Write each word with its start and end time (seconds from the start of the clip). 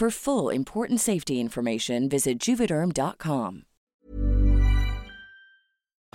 For 0.00 0.10
full 0.10 0.48
important 0.48 0.98
safety 1.00 1.36
information, 1.40 2.08
visit 2.08 2.38
juvederm.com. 2.38 3.62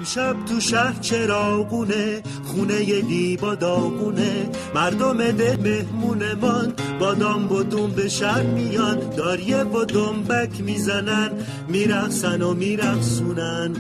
شب 0.05 0.45
تو 0.45 0.59
شهر 0.59 0.99
چراغونه 0.99 2.21
خونه 2.43 3.01
دیبا 3.01 3.55
داغونه. 3.55 4.49
مردم 4.75 5.31
ده 5.31 5.57
مهمونمان 5.57 6.73
بادام 6.99 7.47
بدون 7.47 7.91
به 7.91 8.09
شهر 8.09 8.43
میان. 8.43 9.09
داریه 9.09 9.63
و 9.63 9.85
دنبک 9.85 10.61
می‌زنن 10.61 11.31
میرقصن 11.67 12.41
و 12.41 12.53
میرقصونن. 12.53 13.75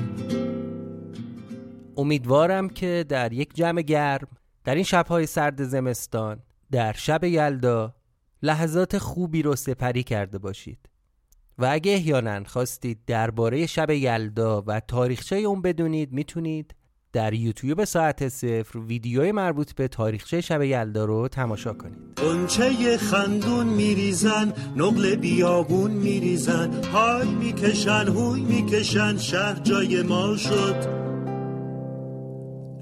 امیدوارم 1.97 2.69
که 2.69 3.05
در 3.09 3.33
یک 3.33 3.53
جمع 3.53 3.81
گرم 3.81 4.27
در 4.63 4.75
این 4.75 4.83
شبهای 4.83 5.25
سرد 5.25 5.63
زمستان 5.63 6.39
در 6.71 6.93
شب 6.93 7.23
یلدا 7.23 7.94
لحظات 8.45 8.97
خوبی 8.97 9.41
رو 9.41 9.55
سپری 9.55 10.03
کرده 10.03 10.37
باشید. 10.37 10.79
و 11.57 11.67
اگه 11.71 11.93
احیانا 11.93 12.43
خواستید 12.43 12.99
درباره 13.07 13.65
شب 13.65 13.89
یلدا 13.89 14.63
و 14.67 14.79
تاریخچه 14.79 15.35
اون 15.35 15.61
بدونید 15.61 16.11
می‌تونید 16.11 16.75
در 17.13 17.33
یوتیوب 17.33 17.83
ساعت 17.83 18.27
صفر 18.27 18.79
ویدیوی 18.79 19.31
مربوط 19.31 19.73
به 19.73 19.87
تاریخچه 19.87 20.41
شب 20.41 20.61
یلدا 20.61 21.05
رو 21.05 21.27
تماشا 21.27 21.73
کنید. 21.73 21.97
قنچه 22.15 22.97
خندون 22.97 23.67
میریزن 23.67 24.53
نقل 24.75 25.15
بیابون 25.15 25.91
میریزن 25.91 26.83
های 26.83 27.27
می‌کشن 27.27 28.07
هوی 28.07 28.41
می‌کشن 28.41 29.17
شهر 29.17 29.59
جای 29.59 30.01
ما 30.01 30.37
شد. 30.37 31.05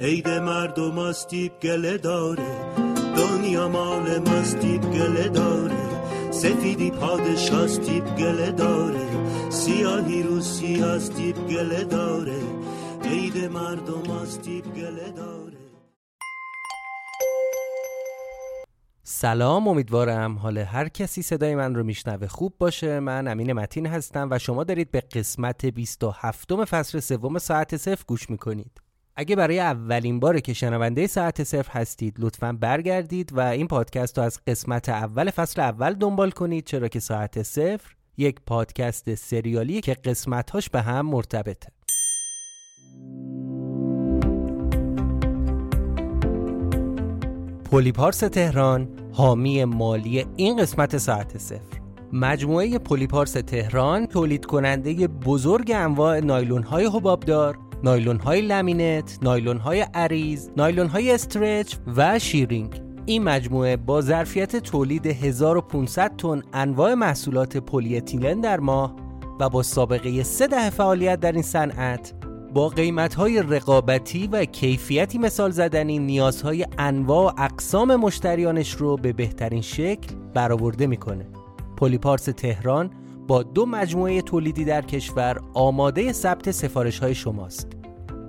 عید 0.01 0.29
مردم 0.29 0.97
استیب 0.97 1.51
گله 1.61 1.97
داره 1.97 2.82
دنیا 3.23 3.67
مال 3.67 4.19
ماستیب 4.19 4.81
گله 4.81 5.29
داره. 5.29 5.83
سفیدی 6.31 6.91
پادشاستیب 6.91 8.15
گله 8.15 8.51
داره. 8.51 9.07
سیاهی 9.49 10.23
رو 10.23 10.41
سیاستیب 10.41 11.47
گله 11.47 11.83
داره. 11.83 12.41
عید 13.03 13.37
مردم 13.37 14.11
استیب 14.11 14.73
گله 14.73 15.11
داره. 15.11 15.57
سلام 19.03 19.67
امیدوارم 19.67 20.37
حال 20.37 20.57
هر 20.57 20.87
کسی 20.87 21.21
صدای 21.21 21.55
من 21.55 21.75
رو 21.75 21.83
میشنوه 21.83 22.27
خوب 22.27 22.53
باشه. 22.59 22.99
من 22.99 23.27
امین 23.27 23.53
متین 23.53 23.85
هستم 23.85 24.27
و 24.31 24.39
شما 24.39 24.63
دارید 24.63 24.91
به 24.91 25.01
قسمت 25.01 25.65
27 25.65 26.65
فصل 26.65 26.99
سوم 26.99 27.37
ساعت 27.39 27.77
صفر 27.77 28.03
گوش 28.07 28.29
می‌کنید. 28.29 28.82
اگه 29.15 29.35
برای 29.35 29.59
اولین 29.59 30.19
باره 30.19 30.41
که 30.41 30.53
شنونده 30.53 31.07
ساعت 31.07 31.43
صفر 31.43 31.71
هستید 31.71 32.15
لطفا 32.19 32.53
برگردید 32.53 33.33
و 33.33 33.39
این 33.39 33.67
پادکست 33.67 34.17
رو 34.17 34.23
از 34.23 34.39
قسمت 34.47 34.89
اول 34.89 35.29
فصل 35.29 35.61
اول 35.61 35.93
دنبال 35.93 36.31
کنید 36.31 36.65
چرا 36.65 36.87
که 36.87 36.99
ساعت 36.99 37.43
صفر 37.43 37.95
یک 38.17 38.35
پادکست 38.45 39.15
سریالی 39.15 39.81
که 39.81 39.93
قسمتهاش 39.93 40.69
به 40.69 40.81
هم 40.81 41.05
مرتبطه. 41.05 41.67
پولیپارس 47.65 48.17
تهران 48.19 48.89
حامی 49.11 49.65
مالی 49.65 50.25
این 50.35 50.57
قسمت 50.57 50.97
ساعت 50.97 51.37
صفر. 51.37 51.83
مجموعه 52.13 52.77
پلیپارس 52.77 53.31
تهران 53.31 54.05
تولید 54.05 54.45
کننده 54.45 55.07
بزرگ 55.07 55.71
انواع 55.75 56.19
نایلون 56.19 56.63
های 56.63 56.85
حبابدار 56.85 57.57
نایلون 57.83 58.19
های 58.19 58.41
laminate، 58.41 59.19
نایلون 59.21 59.57
های 59.57 59.81
عریض، 59.93 60.49
نایلون 60.57 60.87
های 60.87 61.11
stretch 61.11 61.75
و 61.95 62.19
شیرینگ 62.19 62.81
این 63.05 63.23
مجموعه 63.23 63.77
با 63.77 64.01
ظرفیت 64.01 64.55
تولید 64.55 65.05
1500 65.07 66.15
تن 66.17 66.41
انواع 66.53 66.93
محصولات 66.93 67.57
پلی 67.57 67.97
اتیلن 67.97 68.41
در 68.41 68.59
ماه 68.59 68.95
و 69.39 69.49
با 69.49 69.63
سابقه 69.63 70.23
سه 70.23 70.47
دهه 70.47 70.69
فعالیت 70.69 71.19
در 71.19 71.31
این 71.31 71.41
صنعت 71.41 72.13
با 72.53 72.69
قیمت‌های 72.69 73.41
رقابتی 73.41 74.27
و 74.27 74.45
کیفیتی 74.45 75.17
مثال 75.17 75.51
زدنی 75.51 75.99
نیازهای 75.99 76.65
انواع 76.77 77.33
و 77.33 77.41
اقسام 77.41 77.95
مشتریانش 77.95 78.71
رو 78.71 78.97
به 78.97 79.13
بهترین 79.13 79.61
شکل 79.61 80.15
برآورده 80.33 80.87
می‌کنه. 80.87 81.25
پلی 81.77 82.00
پارس 82.00 82.23
تهران 82.23 82.89
دو 83.41 83.65
مجموعه 83.65 84.21
تولیدی 84.21 84.65
در 84.65 84.81
کشور 84.81 85.41
آماده 85.53 86.11
ثبت 86.11 86.51
سفارش 86.51 86.99
های 86.99 87.15
شماست. 87.15 87.67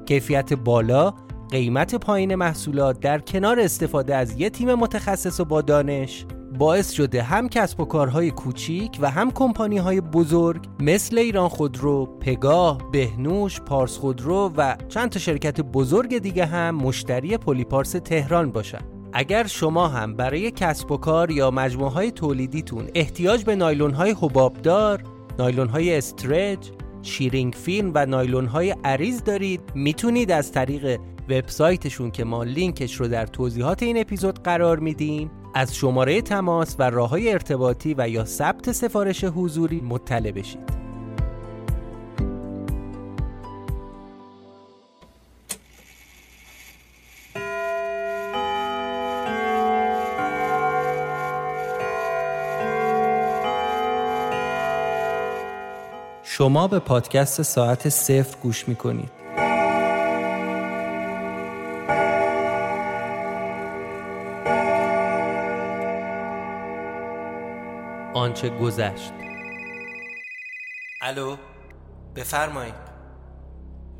کیفیت 0.07 0.53
بالا، 0.53 1.15
قیمت 1.51 1.95
پایین 1.95 2.35
محصولات 2.35 3.01
در 3.01 3.19
کنار 3.19 3.61
استفاده 3.61 4.17
از 4.17 4.41
یک 4.41 4.53
تیم 4.53 4.75
متخصص 4.75 5.41
و 5.41 5.45
با 5.45 5.63
دانش 5.63 6.27
باعث 6.59 6.91
شده 6.91 7.23
هم 7.23 7.49
کسب 7.49 7.81
و 7.81 7.85
کارهای 7.85 8.31
کوچیک 8.31 8.99
و 9.01 9.11
هم 9.11 9.31
کمپانی 9.31 9.79
های 9.79 10.01
بزرگ 10.01 10.69
مثل 10.81 11.19
ایران 11.19 11.49
خودرو، 11.49 12.07
پگاه، 12.07 12.91
بهنوش، 12.93 13.61
پارس 13.61 13.99
خودرو 13.99 14.53
و 14.57 14.77
چند 14.89 15.11
تا 15.11 15.19
شرکت 15.19 15.61
بزرگ 15.61 16.19
دیگه 16.19 16.47
هم 16.47 16.75
مشتری 16.75 17.37
پلیپارس 17.37 17.91
تهران 17.93 18.53
باشن. 18.53 18.94
اگر 19.17 19.47
شما 19.47 19.89
هم 19.89 20.17
برای 20.17 20.51
کسب 20.51 20.93
و 20.93 20.97
کار 20.97 21.31
یا 21.31 21.51
مجموعه 21.51 21.91
های 21.91 22.11
تولیدیتون 22.11 22.89
احتیاج 22.95 23.45
به 23.45 23.57
نایلون 23.57 23.91
های 23.91 24.11
حبابدار، 24.11 25.03
نایلون 25.39 25.69
های 25.69 25.97
استرچ، 25.97 26.69
شیرینگ 27.03 27.53
فیلم 27.55 27.91
و 27.95 28.07
نایلون 28.07 28.47
های 28.47 28.75
عریض 28.85 29.23
دارید 29.23 29.61
می‌تونید 29.75 30.31
از 30.31 30.53
طریق 30.53 31.01
وبسایتشون 31.29 32.11
که 32.11 32.25
ما 32.25 32.45
لینکش 32.45 32.95
رو 32.95 33.09
در 33.09 33.27
توضیحات 33.27 33.83
این 33.83 34.01
اپیزود 34.01 34.43
قرار 34.43 34.79
میدیم 34.79 35.31
از 35.55 35.77
شماره 35.77 36.23
تماس 36.23 36.77
و 36.79 36.91
راه 36.91 37.09
های 37.09 37.33
ارتباطی 37.33 37.95
و 37.99 38.09
یا 38.09 38.25
ثبت 38.25 38.73
سفارش 38.73 39.25
حضوری 39.25 39.81
مطلع 39.81 40.31
بشید. 40.31 40.84
شما 56.37 56.69
به 56.69 56.79
پادکست 56.79 57.43
ساعت 57.43 57.89
صفر 57.89 58.37
گوش 58.43 58.69
می 58.69 58.77
کنید. 58.77 59.11
آنچه 68.15 68.49
گذشت. 68.49 69.13
الو 71.03 71.37
بفرمایید. 72.17 72.75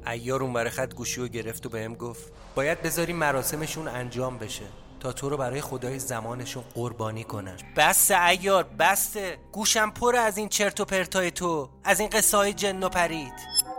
ایار 0.07 0.43
اون 0.43 0.53
برای 0.53 0.71
خط 0.71 0.95
گوشی 0.95 1.21
رو 1.21 1.29
گرفت 1.29 1.67
و 1.67 1.69
بهم 1.69 1.95
گفت 1.95 2.33
باید 2.55 2.83
بذاری 2.83 3.13
مراسمشون 3.13 3.89
انجام 3.89 4.39
بشه. 4.39 4.65
تو 5.13 5.29
رو 5.29 5.37
برای 5.37 5.61
خدای 5.61 5.99
زمانشون 5.99 6.65
قربانی 6.75 7.25
کنن. 7.25 7.57
بسته 7.77 8.25
ایار 8.25 8.65
بسته 8.79 9.39
گوشم 9.53 9.91
پر 9.91 10.17
از 10.17 10.39
این 10.39 10.49
چرت 10.49 10.81
و 10.81 10.85
پرتای 10.85 11.31
تو 11.31 11.69
از 11.85 12.01
این 12.01 12.09
قصه 12.09 12.37
های 12.37 12.53
جن 12.53 12.83
و 12.83 12.89
پرید. 12.89 13.33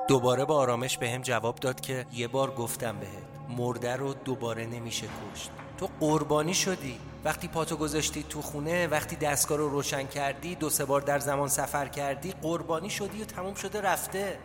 دوباره 0.08 0.46
با 0.46 0.56
آرامش 0.56 0.98
بهم 0.98 1.22
جواب 1.22 1.56
داد 1.56 1.80
که 1.80 2.06
یه 2.14 2.28
بار 2.28 2.52
گفتم 2.52 3.00
بهت 3.00 3.58
مرده 3.58 3.96
رو 3.96 4.14
دوباره 4.14 4.66
نمیشه 4.66 5.08
کشت. 5.08 5.52
تو 5.78 5.90
قربانی 6.00 6.54
شدی. 6.54 7.00
وقتی 7.26 7.48
پاتو 7.48 7.76
گذاشتی 7.76 8.24
تو 8.30 8.42
خونه 8.42 8.88
وقتی 8.88 9.16
دستگاه 9.16 9.58
رو 9.58 9.70
روشن 9.70 10.08
کردی 10.08 10.56
دو 10.56 10.70
سه 10.70 10.86
بار 10.86 11.02
در 11.02 11.20
زمان 11.20 11.48
سفر 11.48 11.88
کردی 11.88 12.32
قربانی 12.42 12.90
شدی 12.90 13.22
و 13.22 13.26
تموم 13.26 13.54
شده 13.54 13.82
رفته. 13.82 14.40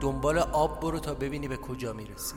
دنبال 0.00 0.38
آب 0.38 0.80
برو 0.80 1.00
تا 1.00 1.14
ببینی 1.14 1.48
به 1.48 1.56
کجا 1.56 1.92
می‌رسی. 1.92 2.34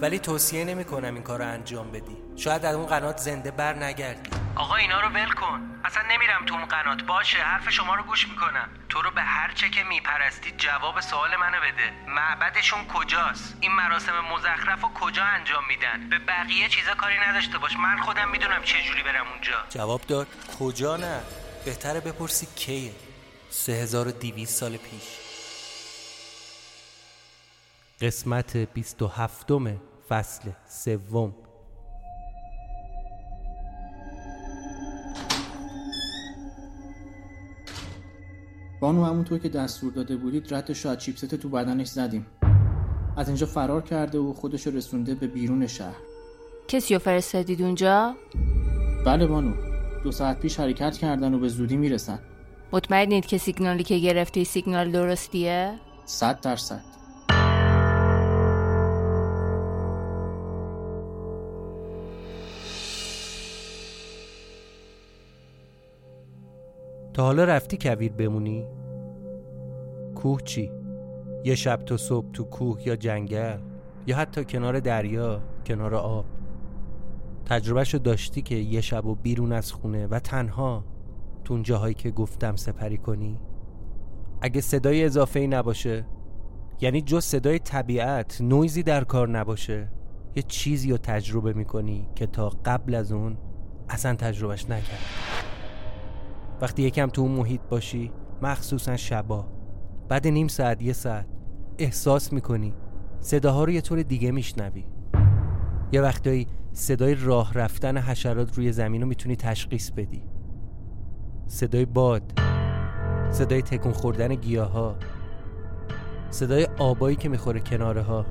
ولی 0.00 0.18
توصیه 0.18 0.64
نمی 0.64 0.84
کنم 0.84 1.14
این 1.14 1.22
کار 1.22 1.38
رو 1.38 1.44
انجام 1.48 1.92
بدی. 1.92 2.16
شاید 2.36 2.64
از 2.64 2.74
اون 2.74 2.86
قنات 2.86 3.18
زنده 3.18 3.50
بر 3.50 3.74
نگردی. 3.74 4.30
آقا 4.56 4.74
اینا 4.74 5.00
رو 5.00 5.08
ول 5.08 5.30
کن. 5.30 5.80
اصلا 5.84 6.02
نمیرم 6.10 6.46
تو 6.46 6.54
اون 6.54 6.64
قنات. 6.64 7.02
باشه 7.02 7.38
حرف 7.38 7.70
شما 7.70 7.94
رو 7.94 8.02
گوش 8.02 8.28
می‌کنم. 8.28 8.68
تو 8.88 9.02
رو 9.02 9.10
به 9.10 9.22
هر 9.22 9.52
چه 9.54 9.68
که 9.68 9.84
میپرستی 9.84 10.50
جواب 10.50 11.00
سوال 11.00 11.36
منو 11.36 11.60
بده. 11.60 11.92
معبدشون 12.08 12.84
کجاست؟ 12.94 13.56
این 13.60 13.72
مراسم 13.72 14.20
مزخرف 14.34 14.80
رو 14.82 14.88
کجا 14.88 15.24
انجام 15.24 15.64
میدن؟ 15.68 16.08
به 16.10 16.18
بقیه 16.18 16.68
چیزا 16.68 16.94
کاری 16.94 17.18
نداشته 17.28 17.58
باش. 17.58 17.76
من 17.76 17.96
خودم 18.00 18.30
می‌دونم 18.30 18.62
چه 18.62 18.82
جوری 18.82 19.02
برم 19.02 19.26
اونجا. 19.32 19.56
جواب 19.70 20.00
داد 20.00 20.26
کجا 20.58 20.96
نه؟ 20.96 21.20
بهتره 21.64 22.00
بپرسی 22.00 22.46
کیه؟ 22.56 22.92
3200 23.50 24.54
سال 24.60 24.76
پیش. 24.76 25.23
قسمت 28.04 28.56
27 28.56 29.52
فصل 30.08 30.50
سوم. 30.68 31.34
بانو 38.80 39.04
همونطور 39.04 39.38
که 39.38 39.48
دستور 39.48 39.92
داده 39.92 40.16
بودید 40.16 40.54
رد 40.54 40.72
شاید 40.72 40.98
چیپست 40.98 41.34
تو 41.34 41.48
بدنش 41.48 41.86
زدیم. 41.86 42.26
از 43.16 43.28
اینجا 43.28 43.46
فرار 43.46 43.82
کرده 43.82 44.18
و 44.18 44.32
خودشو 44.32 44.70
رسونده 44.70 45.14
به 45.14 45.26
بیرون 45.26 45.66
شهر. 45.66 45.96
کسی 46.68 46.94
رو 46.94 47.00
فرستادید 47.00 47.62
اونجا؟ 47.62 48.14
بله 49.06 49.26
بانو. 49.26 49.54
دو 50.02 50.12
ساعت 50.12 50.40
پیش 50.40 50.60
حرکت 50.60 50.96
کردن 50.96 51.34
و 51.34 51.38
به 51.38 51.48
زودی 51.48 51.76
می‌رسن. 51.76 52.18
مطمئنید 52.72 53.26
که 53.26 53.38
سیگنالی 53.38 53.82
که 53.82 53.98
گرفتی 53.98 54.44
سیگنال 54.44 54.90
درستیه؟ 54.90 55.74
صد 56.04 56.40
درصد. 56.40 57.03
تا 67.14 67.22
حالا 67.22 67.44
رفتی 67.44 67.78
کویر 67.80 68.12
بمونی؟ 68.12 68.66
کوه 70.14 70.40
چی؟ 70.40 70.72
یه 71.44 71.54
شب 71.54 71.76
تا 71.76 71.96
صبح 71.96 72.30
تو 72.32 72.44
کوه 72.44 72.86
یا 72.86 72.96
جنگل 72.96 73.58
یا 74.06 74.16
حتی 74.16 74.44
کنار 74.44 74.80
دریا 74.80 75.42
کنار 75.66 75.94
آب 75.94 76.24
تجربهشو 77.46 77.98
داشتی 77.98 78.42
که 78.42 78.54
یه 78.54 78.80
شب 78.80 79.06
و 79.06 79.14
بیرون 79.14 79.52
از 79.52 79.72
خونه 79.72 80.06
و 80.06 80.18
تنها 80.18 80.84
تو 81.44 81.54
اون 81.54 81.62
جاهایی 81.62 81.94
که 81.94 82.10
گفتم 82.10 82.56
سپری 82.56 82.98
کنی 82.98 83.38
اگه 84.40 84.60
صدای 84.60 85.04
اضافه 85.04 85.40
ای 85.40 85.46
نباشه 85.46 86.06
یعنی 86.80 87.02
جز 87.02 87.24
صدای 87.24 87.58
طبیعت 87.58 88.40
نویزی 88.40 88.82
در 88.82 89.04
کار 89.04 89.28
نباشه 89.28 89.88
یه 90.36 90.42
چیزی 90.42 90.90
رو 90.90 90.96
تجربه 90.96 91.52
می‌کنی 91.52 92.08
که 92.14 92.26
تا 92.26 92.48
قبل 92.48 92.94
از 92.94 93.12
اون 93.12 93.36
اصلا 93.88 94.14
تجربهش 94.14 94.64
نکرد 94.64 95.23
وقتی 96.64 96.82
یکم 96.82 97.06
تو 97.06 97.22
اون 97.22 97.30
محیط 97.30 97.60
باشی 97.70 98.12
مخصوصا 98.42 98.96
شبا. 98.96 99.46
بعد 100.08 100.26
نیم 100.26 100.48
ساعت 100.48 100.82
یه 100.82 100.92
ساعت. 100.92 101.26
احساس 101.78 102.32
می‌کنی 102.32 102.74
صداها 103.20 103.64
رو 103.64 103.70
یه 103.70 103.80
طور 103.80 104.02
دیگه 104.02 104.30
میشنوی. 104.30 104.84
یه 105.92 106.00
وقتایی 106.00 106.46
صدای 106.72 107.14
راه 107.14 107.52
رفتن 107.54 107.98
حشرات 107.98 108.56
روی 108.56 108.72
زمین 108.72 109.02
رو 109.02 109.08
می‌تونی 109.08 109.36
تشخیص 109.36 109.90
بدی. 109.90 110.22
صدای 111.46 111.84
باد 111.84 112.22
صدای 113.30 113.62
تکون 113.62 113.92
خوردن 113.92 114.34
گیاه 114.34 114.70
ها 114.70 114.96
صدای 116.30 116.68
آبایی 116.78 117.16
که 117.16 117.28
می‌خوره 117.28 117.60
کناره 117.60 118.02
ها 118.02 118.26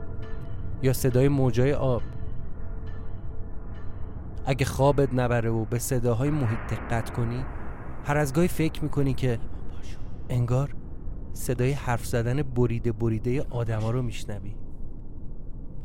یا 0.84 0.94
صدای 0.94 1.28
موجای 1.28 1.74
آب. 1.74 2.02
اگه 4.46 4.66
خوابت 4.66 5.14
نبره 5.14 5.50
و 5.50 5.66
به 5.66 5.80
صداهای 5.80 6.30
محیط 6.30 6.60
دقت 6.70 7.10
کنی 7.10 7.46
هر 8.04 8.18
از 8.18 8.34
گاهی 8.34 8.48
فکر 8.48 8.84
می‌کنی 8.84 9.14
که 9.14 9.40
انگار 10.30 10.76
صدای 11.34 11.72
حرف 11.72 12.06
زدن 12.06 12.42
بریده 12.42 12.92
بریده 12.92 13.42
آدما 13.42 13.92
رو 13.92 14.02
میشنوی. 14.02 14.56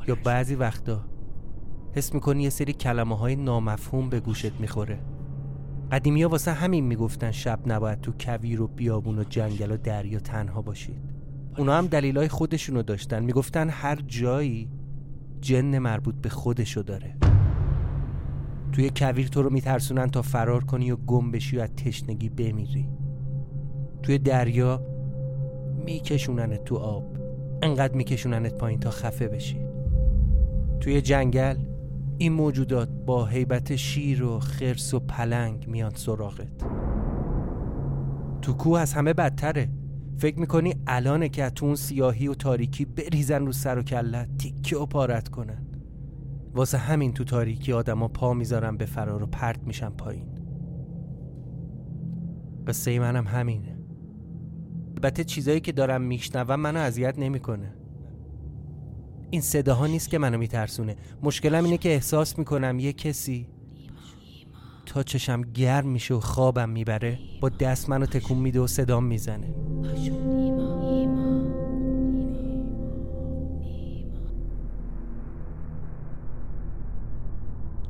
یا 0.09 0.17
بعضی 0.25 0.55
وقتا 0.55 1.05
حس 1.93 2.15
می‌کنی 2.15 2.43
یه 2.43 2.51
سری 2.51 2.73
کلمه 2.73 3.17
های 3.17 3.37
نامفهوم 3.37 4.09
به 4.09 4.21
گوشت 4.21 4.61
می‌خوره. 4.61 5.01
قدیمی 5.93 6.23
ها 6.23 6.29
واسه 6.29 6.53
همین 6.53 6.85
می‌گفتن 6.85 7.31
شب 7.31 7.61
نباید 7.67 8.01
تو 8.01 8.13
کویر 8.21 8.63
و 8.63 8.67
بیابون 8.67 9.19
و 9.19 9.25
جنگل 9.25 9.71
و 9.71 9.77
دریا 9.77 10.19
تنها 10.19 10.63
باشید. 10.63 11.01
اونا 11.59 11.79
هم 11.79 11.87
دلیل 11.87 12.19
های 12.19 12.29
خودشونو 12.29 12.83
داشتن. 12.83 13.25
می‌گفتن 13.25 13.71
هر 13.71 13.97
جایی 14.07 14.71
جن 15.41 15.79
مربوط 15.79 16.15
به 16.15 16.29
خودشو 16.29 16.83
داره. 16.83 17.18
توی 18.73 18.91
کویر 18.97 19.29
تو 19.29 19.43
رو 19.43 19.51
میترسونن 19.51 20.11
تا 20.11 20.23
فرار 20.23 20.65
کنی 20.65 20.91
و 20.91 20.97
گم 20.97 21.31
بشی 21.31 21.57
و 21.57 21.61
از 21.61 21.71
تشنگی 21.77 22.29
بمیری. 22.29 22.89
توی 24.03 24.19
دریا 24.19 24.83
میکشوننت 25.85 26.65
تو 26.65 26.77
آب. 26.77 27.05
انقدر 27.63 27.95
میکشوننت 27.95 28.55
پایین 28.55 28.81
تا 28.81 28.91
خفه 28.91 29.29
بشی. 29.29 29.61
توی 30.81 31.01
جنگل 31.01 31.57
این 32.19 32.33
موجودات 32.33 32.89
با 33.07 33.27
حیبت 33.27 33.77
شیر 33.77 34.23
و 34.23 34.41
خرس 34.41 34.95
و 34.95 35.01
پلنگ 35.01 35.69
میان 35.69 35.93
سراغت. 35.95 36.65
تو 38.43 38.53
کوه 38.53 38.81
از 38.81 38.95
همه 38.95 39.13
بدتره. 39.13 39.69
فکر 40.19 40.39
می‌کنی 40.39 40.75
الانه 40.87 41.29
که 41.29 41.51
تو 41.51 41.67
اون 41.67 41.75
سیاهی 41.75 42.29
و 42.29 42.35
تاریکی 42.35 42.85
بریزن 42.85 43.47
رو 43.47 43.53
سر 43.53 43.79
و 43.79 43.83
کلت 43.83 44.39
تیکه 44.39 44.77
و 44.77 44.87
پارت 44.87 45.29
کنن. 45.29 45.68
واسه 46.59 46.79
همین 46.79 47.13
تو 47.13 47.25
تاریکی 47.25 47.73
آدما 47.73 48.09
پا 48.09 48.35
می‌ذارن 48.35 48.77
به 48.77 48.87
فرار 48.87 49.23
و 49.23 49.27
پرت 49.27 49.63
میشن 49.63 49.91
پایین. 49.91 50.27
قصه 52.67 52.99
منم 52.99 53.27
همینه. 53.27 53.79
البته 54.97 55.25
چیزایی 55.25 55.61
که 55.61 55.73
دارم 55.73 56.03
میشنوم 56.03 56.61
منو 56.61 56.79
اذیت 56.81 57.19
نمی‌کنه. 57.19 57.75
این 59.31 59.41
صداها 59.41 59.87
نیست 59.87 60.11
که 60.11 60.19
منو 60.19 60.39
میترسونه. 60.39 60.97
مشکلم 61.23 61.65
اینه 61.65 61.79
که 61.79 61.89
احساس 61.89 62.39
می‌کنم 62.39 62.79
یه 62.79 62.93
کسی 62.93 63.49
تا 64.87 65.03
چشم 65.03 65.43
گرم 65.43 65.89
میشه 65.89 66.15
و 66.15 66.21
خوابم 66.21 66.69
می‌بره 66.69 67.19
با 67.41 67.49
دست 67.49 67.89
منو 67.89 68.07
تکون 68.07 68.39
میده 68.39 68.61
و 68.61 68.67
صدام 68.67 69.05
می‌زنه. 69.05 69.55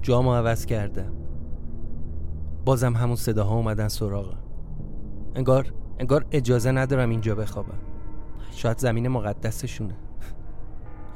جامو 0.02 0.34
عوض 0.34 0.66
کردم 0.66 1.12
بازم 2.64 2.92
همون 2.92 3.16
صداها 3.16 3.54
اومدن 3.54 3.88
سراغم 3.88 4.38
انگار 5.34 5.72
انگار 5.98 6.26
اجازه 6.30 6.70
ندارم 6.70 7.10
اینجا 7.10 7.34
بخوابم. 7.34 7.78
شاید 8.50 8.78
زمین 8.78 9.08
مقدسشونه. 9.08 9.94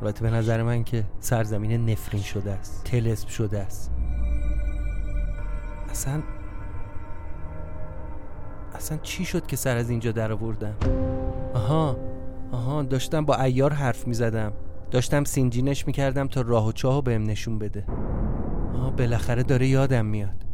البته 0.01 0.23
به 0.23 0.31
نظر 0.31 0.63
من 0.63 0.85
که 0.85 1.05
سرزمین 1.21 1.91
نفرین 1.91 2.23
شده 2.23 2.51
است. 2.51 2.85
تلسم 2.85 3.29
شده 3.29 3.59
است. 3.59 3.93
اصلا 5.91 6.23
اصلا 8.75 8.99
چی 8.99 9.25
شد 9.25 9.47
که 9.47 9.57
سر 9.57 9.77
از 9.77 9.91
اینجا 9.91 10.13
در 10.13 10.33
آوردم؟ 10.33 10.75
آها 11.55 11.97
آها 12.53 12.83
داشتم 12.83 13.25
با 13.25 13.37
ایار 13.37 13.73
حرف 13.73 14.07
می 14.07 14.15
زدم 14.15 14.53
داشتم 14.91 15.25
سینجینش 15.25 15.87
می 15.87 15.93
کردم 15.93 16.29
تا 16.29 16.41
راه 16.41 16.67
و 16.69 16.73
چاه 16.73 17.03
بهم 17.03 17.23
نشون 17.23 17.59
بده. 17.59 17.85
آها 18.83 18.91
بالاخره 18.91 19.43
داره 19.43 19.67
یادم 19.67 20.07
میاد. 20.07 20.45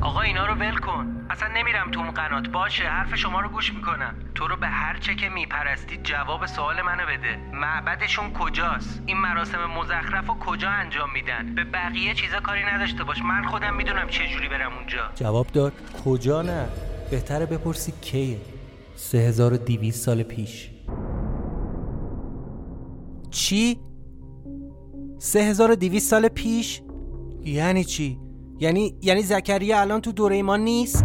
آقا 0.00 0.20
اینا 0.20 0.46
رو 0.46 0.54
ول 0.54 0.76
کن. 0.76 1.26
اصلا 1.30 1.48
نمیرم 1.56 1.90
تو 1.90 2.00
اون 2.00 2.10
قنات. 2.10 2.48
باشه 2.48 2.82
حرف 2.82 3.14
شما 3.14 3.40
رو 3.40 3.48
گوش 3.48 3.74
می‌کنم. 3.74 4.14
تو 4.34 4.48
رو 4.48 4.56
به 4.56 4.66
هر 4.66 4.98
چه 4.98 5.14
که 5.14 5.28
میپرستی 5.28 5.96
جواب 6.02 6.46
سوال 6.46 6.82
منو 6.82 7.06
بده. 7.06 7.36
معبدشون 7.52 8.32
کجاست؟ 8.32 9.02
این 9.06 9.16
مراسم 9.16 9.58
مزخرف 9.78 10.26
رو 10.26 10.34
کجا 10.34 10.70
انجام 10.70 11.12
میدن؟ 11.12 11.54
به 11.54 11.64
بقیه 11.64 12.14
چیزا 12.14 12.40
کاری 12.40 12.64
نداشته 12.64 13.04
باش. 13.04 13.22
من 13.22 13.44
خودم 13.44 13.76
می‌دونم 13.76 14.08
چه 14.08 14.26
جوری 14.26 14.48
برم 14.48 14.72
اونجا. 14.78 15.10
جواب 15.14 15.46
داد 15.46 15.72
کجا 16.04 16.42
نه؟ 16.42 16.68
بهتره 17.10 17.46
بپرسی 17.46 17.92
کیه. 18.00 18.38
3200 18.96 20.04
سال 20.04 20.22
پیش. 20.22 20.70
چی؟ 23.30 23.80
3200 25.18 26.10
سال 26.10 26.28
پیش. 26.28 26.82
یعنی 27.44 27.84
چی؟ 27.84 28.18
یعنی 28.60 28.94
یعنی 29.02 29.22
زکریا 29.22 29.80
الان 29.80 30.00
تو 30.00 30.12
دوره 30.12 30.42
ما 30.42 30.56
نیست؟ 30.56 31.04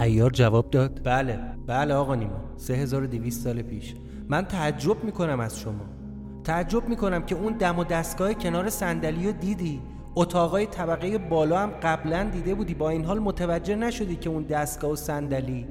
ایار 0.00 0.30
جواب 0.30 0.70
داد. 0.70 1.00
بله 1.04 1.38
بله 1.66 1.94
آقا 1.94 2.14
نیما. 2.14 2.54
3200 2.56 3.44
سال 3.44 3.62
پیش. 3.62 3.94
من 4.28 4.44
تعجب 4.44 5.04
می‌کنم 5.04 5.40
از 5.40 5.60
شما. 5.60 5.84
تعجب 6.44 6.88
می‌کنم 6.88 7.22
که 7.22 7.34
اون 7.34 7.52
دم 7.52 7.78
و 7.78 7.84
دستگاه 7.84 8.34
کنار 8.34 8.68
صندلی 8.70 9.26
رو 9.26 9.32
دیدی. 9.32 9.82
اتاقای 10.16 10.66
طبقه 10.66 11.18
بالا 11.18 11.58
هم 11.58 11.70
قبلا 11.70 12.24
دیده 12.24 12.54
بودی. 12.54 12.74
با 12.74 12.90
این 12.90 13.04
حال 13.04 13.18
متوجه 13.18 13.76
نشدی 13.76 14.16
که 14.16 14.30
اون 14.30 14.42
دستگاه 14.42 14.90
و 14.90 14.96
صندلی 14.96 15.66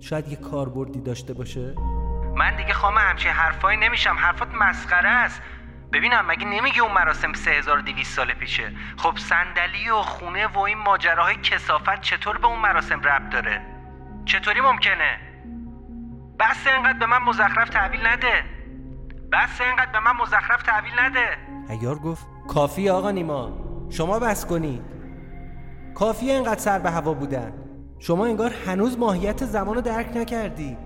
شاید 0.00 0.28
یه 0.28 0.36
کاربردی 0.36 1.00
داشته 1.00 1.34
باشه؟ 1.34 1.74
من 2.36 2.56
دیگه 2.56 2.72
خواهم 2.72 3.10
همچین 3.10 3.30
حرفایی 3.30 3.78
نمیشم. 3.78 4.14
حرفات 4.18 4.48
مسخره 4.60 5.08
است. 5.08 5.40
ببینم 5.92 6.26
مگه 6.26 6.44
نمیگی 6.44 6.80
اون 6.80 6.92
مراسم 6.92 7.32
3200 7.32 8.16
سال 8.16 8.34
پیشه؟ 8.34 8.72
خب 8.96 9.16
صندلی 9.16 9.90
و 9.90 10.02
خونه 10.02 10.46
و 10.46 10.58
این 10.58 10.78
ماجراهای 10.78 11.34
کسافت 11.34 12.00
چطور 12.00 12.38
به 12.38 12.46
اون 12.46 12.58
مراسم 12.58 13.00
ربط 13.00 13.32
داره؟ 13.32 13.62
چطوری 14.24 14.60
ممکنه؟ 14.60 15.18
بس 16.38 16.66
اینقدر 16.66 16.98
به 16.98 17.06
من 17.06 17.18
مزخرف 17.18 17.68
تحویل 17.68 18.06
نده. 18.06 18.44
بس 19.32 19.60
اینقدر 19.60 19.92
به 19.92 20.00
من 20.00 20.12
مزخرف 20.22 20.62
تحویل 20.62 20.92
نده. 20.98 21.26
ایار 21.68 21.98
گفت 21.98 22.26
کافی 22.48 22.88
آقا 22.88 23.10
نیما. 23.10 23.52
شما 23.90 24.18
بس 24.18 24.46
کنید. 24.46 24.82
کافی 25.94 26.30
اینقدر 26.30 26.60
سر 26.60 26.78
به 26.78 26.90
هوا 26.90 27.14
بودن. 27.14 27.52
شما 27.98 28.26
انگار 28.26 28.52
هنوز 28.66 28.98
ماهیت 28.98 29.44
زمان 29.44 29.74
رو 29.74 29.80
درک 29.80 30.16
نکردی. 30.16 30.76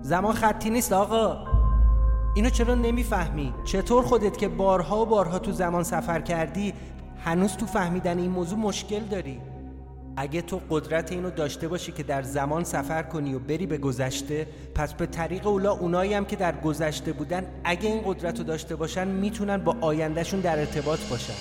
زمان 0.00 0.34
خطی 0.34 0.70
نیست 0.70 0.92
آقا. 0.92 1.45
اینو 2.36 2.50
چرا 2.50 2.74
نمی‌فهمی؟ 2.74 3.54
چطور 3.64 4.04
خودت 4.04 4.38
که 4.38 4.48
بارها 4.48 5.02
و 5.02 5.06
بارها 5.06 5.38
تو 5.38 5.52
زمان 5.52 5.82
سفر 5.82 6.20
کردی 6.20 6.74
هنوز 7.24 7.56
تو 7.56 7.66
فهمیدن 7.66 8.18
این 8.18 8.30
موضوع 8.30 8.58
مشکل 8.58 9.00
داری؟ 9.00 9.40
اگه 10.16 10.42
تو 10.42 10.60
قدرت 10.70 11.12
اینو 11.12 11.30
داشته 11.30 11.68
باشی 11.68 11.92
که 11.92 12.02
در 12.02 12.22
زمان 12.22 12.64
سفر 12.64 13.02
کنی 13.02 13.34
و 13.34 13.38
بری 13.38 13.66
به 13.66 13.78
گذشته 13.78 14.46
پس 14.74 14.94
به 14.94 15.06
طریق 15.06 15.46
اولا 15.46 15.72
اونایی 15.72 16.14
هم 16.14 16.24
که 16.24 16.36
در 16.36 16.60
گذشته 16.60 17.12
بودن 17.12 17.46
اگه 17.64 17.88
این 17.88 18.02
قدرت 18.04 18.38
رو 18.38 18.44
داشته 18.44 18.76
باشن 18.76 19.08
می‌تونن 19.08 19.56
با 19.56 19.76
آیندهشون 19.80 20.40
در 20.40 20.58
ارتباط 20.58 21.00
باشن. 21.10 21.38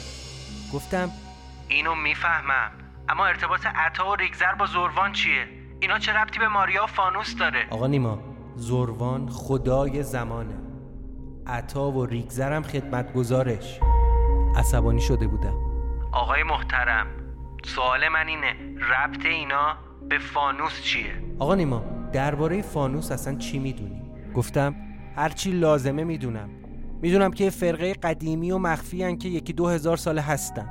گفتم 0.73 1.11
اینو 1.67 1.95
می‌فهمم. 1.95 2.71
اما 3.09 3.25
ارتباط 3.25 3.65
عطا 3.65 4.11
و 4.11 4.15
ریگزر 4.15 4.53
با 4.53 4.65
زروان 4.65 5.13
چیه؟ 5.13 5.47
اینا 5.81 5.99
چه 5.99 6.13
ربطی 6.13 6.39
به 6.39 6.47
ماریا 6.47 6.83
و 6.83 6.87
فانوس 6.87 7.35
داره؟ 7.35 7.67
آقا 7.69 7.87
نیما 7.87 8.19
زروان 8.55 9.29
خدای 9.29 10.03
زمانه. 10.03 10.64
عطا 11.47 11.91
و 11.91 12.05
ریگزرم 12.05 12.63
خدمت 12.63 13.13
گزارش 13.13 13.79
عصبانی 14.55 15.01
شده 15.01 15.27
بودم. 15.27 15.55
آقای 16.11 16.43
محترم 16.43 17.07
سوال 17.65 17.99
من 18.13 18.27
اینه 18.27 18.77
ربط 18.77 19.25
اینا 19.25 19.75
به 20.09 20.17
فانوس 20.17 20.81
چیه؟ 20.81 21.11
آقا 21.39 21.55
نیما 21.55 21.83
درباره 22.13 22.61
فانوس 22.61 23.11
اصلا 23.11 23.35
چی 23.35 23.59
می‌دونی؟ 23.59 24.11
گفتم 24.35 24.75
هرچی 25.15 25.51
لازمه 25.51 26.03
می‌دونم. 26.03 26.49
می‌دونم 27.01 27.31
که 27.31 27.49
فرقه 27.49 27.93
قدیمی 27.93 28.51
و 28.51 28.57
مخفی 28.57 29.03
هن 29.03 29.17
که 29.17 29.29
یکی 29.29 29.53
دو 29.53 29.67
هزار 29.67 29.97
ساله 29.97 30.21
هستن. 30.21 30.69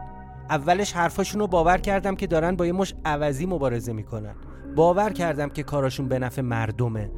اولش 0.51 0.93
حرفاشون 0.93 1.41
رو 1.41 1.47
باور 1.47 1.79
کردم 1.79 2.15
که 2.15 2.27
دارن 2.27 2.57
با 2.57 2.67
یه 2.67 2.73
مش 2.73 2.95
عوضی 3.05 3.47
مبارزه 3.47 3.93
می‌کنن. 3.93 4.35
باور 4.77 5.13
کردم 5.13 5.49
که 5.49 5.63
کاراشون 5.63 6.09
به 6.09 6.19
نفع 6.19 6.43
مردمه. 6.43 7.11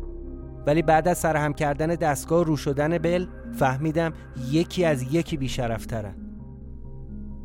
ولی 0.67 0.83
بعد 0.83 1.09
از 1.09 1.19
سرهم 1.19 1.53
کردن 1.53 1.87
دستگاه 1.87 2.45
رو 2.45 2.57
شدن 2.57 2.99
بل 2.99 3.27
فهمیدم 3.59 4.13
یکی 4.51 4.85
از 4.85 5.15
یکی 5.15 5.37
بیشرفترن 5.37 6.15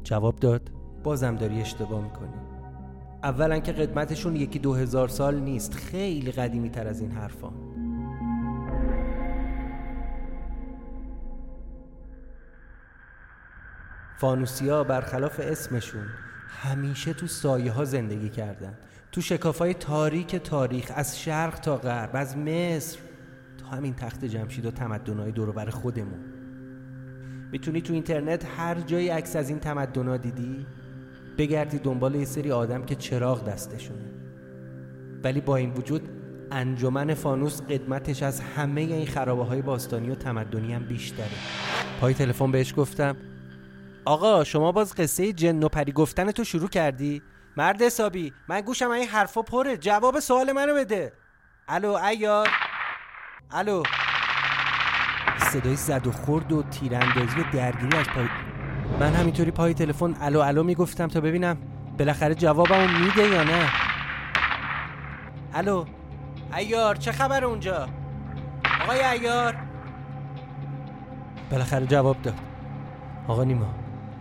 جواب 0.04 0.36
داد 0.36 0.72
بازم 1.04 1.36
داری 1.36 1.62
اشتباه 1.62 2.04
می‌کنی. 2.04 2.34
اولا 3.24 3.60
که 3.60 3.72
قدمتشون 3.72 4.36
یکی 4.36 4.60
دو 4.60 4.74
هزار 4.74 5.08
سال 5.08 5.40
نیست 5.40 5.74
خیلی 5.74 6.32
قدیمی 6.32 6.70
تر 6.70 6.88
از 6.88 7.02
این 7.02 7.12
حرفا. 7.12 7.52
فانوسیا 14.18 14.84
برخلاف 14.84 15.40
اسمشون 15.44 16.06
همیشه 16.48 17.14
تو 17.14 17.28
سایه 17.28 17.72
ها 17.72 17.86
زندگی 17.86 18.30
کردن. 18.30 18.78
تو 19.12 19.22
شکافای 19.22 19.74
تاریک 19.74 20.36
تاریخ 20.36 20.92
از 20.96 21.20
شرق 21.20 21.60
تا 21.60 21.78
غرب 21.78 22.10
از 22.14 22.38
مصر. 22.38 23.00
همین 23.72 23.94
تخت 23.94 24.26
جمشید 24.26 24.66
و 24.66 24.72
تمدنهای 24.72 25.32
دور 25.32 25.70
خودمون. 25.70 26.20
می‌تونی 27.52 27.82
تو 27.82 27.94
اینترنت 27.94 28.46
هر 28.58 28.76
جایی 28.76 29.10
عکس 29.10 29.36
از 29.36 29.50
این 29.50 29.60
تمدنا 29.60 30.18
دیدی 30.18 30.66
بگردی 31.38 31.80
دنبال 31.80 32.16
یه 32.16 32.26
سری 32.26 32.52
آدم 32.52 32.86
که 32.86 32.96
چراغ 32.96 33.46
دستشونه. 33.46 34.12
ولی 35.24 35.42
با 35.42 35.56
این 35.56 35.74
وجود 35.74 36.10
انجمن 36.52 37.14
فانوس 37.14 37.62
قدمتش 37.62 38.24
از 38.24 38.42
همه 38.42 38.82
این 38.82 39.08
خرابه 39.08 39.44
های 39.44 39.62
باستانی 39.62 40.10
و 40.10 40.16
تمدنی 40.16 40.74
هم 40.74 40.86
بیشتره. 40.86 41.28
پای 42.02 42.14
تلفن 42.14 42.52
بهش 42.52 42.74
گفتم 42.78 43.18
آقا 44.06 44.44
شما 44.44 44.72
باز 44.72 44.96
قصه 44.96 45.34
جن 45.34 45.64
و 45.64 45.68
پری 45.68 45.92
گفتن 45.92 46.32
تو 46.32 46.44
شروع 46.44 46.70
کردی؟ 46.70 47.22
مرد 47.58 47.82
حسابی 47.82 48.34
من 48.50 48.62
گوشم 48.62 48.90
این 48.90 49.08
حرفا 49.08 49.42
پره 49.42 49.78
جواب 49.78 50.20
سوال 50.20 50.52
منو 50.52 50.76
بده. 50.76 51.14
الو 51.68 51.94
ایار. 51.94 52.48
الو. 53.54 53.84
صدای 55.38 55.76
زد 55.76 56.08
و 56.08 56.12
خورد 56.12 56.52
و 56.52 56.64
تیراندازی 56.64 57.40
و 57.40 57.44
درگیری 57.54 57.98
از 57.98 58.06
پای 58.06 58.26
من 59.00 59.14
همینطوری 59.14 59.52
پای 59.52 59.74
تلفن 59.74 60.16
الو 60.22 60.40
الو 60.40 60.64
می‌گفتم 60.64 61.08
تا 61.08 61.22
ببینم 61.22 61.58
بالاخره 62.00 62.36
جوابمو 62.36 62.88
میده 62.88 63.28
یا 63.28 63.44
نه. 63.44 63.70
الو. 65.54 65.86
ایار 66.58 66.96
چه 66.96 67.12
خبر 67.12 67.44
اونجا؟ 67.46 67.88
آقای 68.84 69.04
ایار. 69.04 69.56
بالاخره 71.52 71.86
جواب 71.86 72.22
داد. 72.22 72.36
آقا 73.28 73.44
نیما 73.44 73.76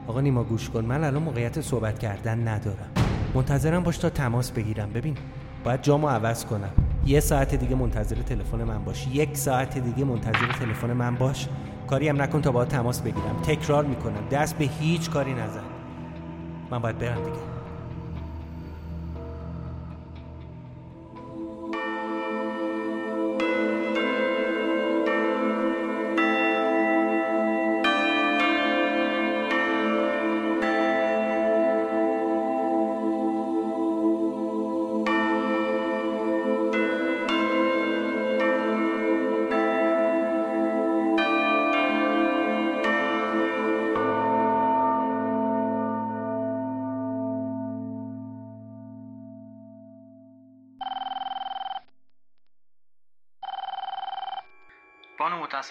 آقا 0.06 0.20
نیما 0.20 0.44
گوش 0.44 0.70
کن. 0.70 0.84
من 0.84 1.04
الان 1.04 1.22
موقعیت 1.22 1.60
صحبت 1.60 1.98
کردن 1.98 2.48
ندارم. 2.48 2.90
منتظرم 3.34 3.82
باش 3.82 3.98
تا 3.98 4.10
تماس 4.10 4.50
بگیرم. 4.50 4.90
ببین 4.92 5.16
باید 5.64 5.82
جامو 5.82 6.08
عوض 6.08 6.44
کنم. 6.44 6.89
یه 7.06 7.20
ساعت 7.20 7.54
دیگه 7.54 7.76
منتظر 7.76 8.16
تلفن 8.16 8.64
من 8.64 8.84
باش. 8.84 9.08
یک 9.12 9.36
ساعت 9.36 9.78
دیگه 9.78 10.04
منتظر 10.04 10.52
تلفن 10.52 10.92
من 10.92 11.14
باش. 11.14 11.48
کاری 11.86 12.08
هم 12.08 12.22
نکن 12.22 12.40
تا 12.40 12.52
باید 12.52 12.68
تماس 12.68 13.00
بگیرم. 13.00 13.42
تکرار 13.42 13.84
می‌کنم. 13.84 14.28
دست 14.30 14.58
به 14.58 14.64
هیچ 14.80 15.10
کاری 15.10 15.34
نزن. 15.34 15.64
من 16.70 16.78
باید 16.78 16.98
برم 16.98 17.24
دیگه. 17.24 17.49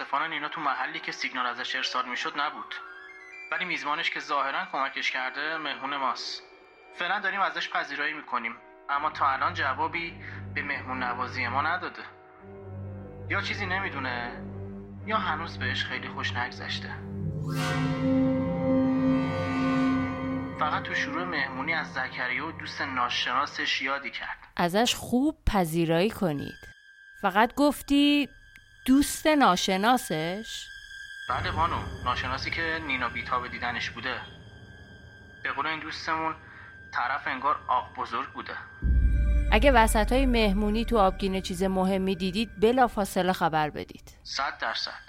متاسفانه 0.09 0.27
نینا 0.33 0.49
تو 0.49 0.61
محلی 0.61 0.99
که 0.99 1.11
سیگنال 1.11 1.45
ازش 1.45 1.75
ارسال 1.75 2.09
می‌شد 2.09 2.33
نبود. 2.37 2.75
ولی 3.51 3.65
میزبانش 3.65 4.09
که 4.09 4.19
ظاهرا 4.19 4.65
کمکش 4.71 5.11
کرده 5.11 5.57
مهمون 5.57 5.97
ماست. 5.97 6.43
فعلا 6.95 7.19
داریم 7.19 7.41
ازش 7.41 7.69
پذیرایی 7.69 8.13
می‌کنیم. 8.13 8.55
اما 8.89 9.09
تا 9.09 9.29
الان 9.29 9.53
جوابی 9.53 10.13
به 10.55 10.61
مهمون 10.61 11.03
نوازی 11.03 11.47
ما 11.47 11.61
نداده. 11.61 12.01
یا 13.29 13.41
چیزی 13.41 13.65
نمی‌دونه 13.65 14.43
یا 15.05 15.17
هنوز 15.17 15.59
بهش 15.59 15.83
خیلی 15.83 16.07
خوش 16.07 16.33
نگذشته. 16.33 16.89
فقط 20.59 20.83
تو 20.83 20.93
شروع 20.93 21.23
مهمونی 21.23 21.73
از 21.73 21.93
زکریا 21.93 22.47
و 22.47 22.51
دوست 22.51 22.81
ناشناسش 22.81 23.81
یادی 23.81 24.11
کرد. 24.11 24.37
ازش 24.57 24.95
خوب 24.95 25.37
پذیرایی 25.45 26.09
کنید. 26.09 26.69
فقط 27.21 27.53
گفتی 27.53 28.29
دوست 28.89 29.27
ناشناسش؟ 29.27 30.67
بله 31.29 31.51
بانو 31.51 31.75
ناشناسی 32.05 32.51
که 32.51 32.79
نینا 32.88 33.10
بیتا 33.10 33.39
به 33.39 33.50
دیدنش 33.50 33.89
بوده. 33.89 34.15
به 35.43 35.51
قول 35.51 35.67
این 35.67 35.79
دوستمون 35.79 36.36
طرف 36.93 37.27
انگار 37.27 37.55
آق 37.67 37.96
بزرگ 37.96 38.29
بوده. 38.34 38.53
اگه 39.51 39.72
وسط 39.72 40.12
های 40.12 40.25
مهمونی 40.25 40.86
تو 40.86 40.98
آبگینه 40.98 41.41
چیز 41.41 41.63
مهمی 41.63 42.15
دیدید 42.15 42.60
بلا 42.60 42.88
فاصله 42.88 43.34
خبر 43.34 43.69
بدید. 43.69 44.13
صد 44.24 44.58
درصد. 44.58 45.03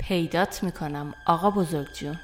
پیدات 0.00 0.62
می‌کنم 0.62 1.14
آقا 1.26 1.50
بزرگ 1.50 1.92
جون. 1.92 2.18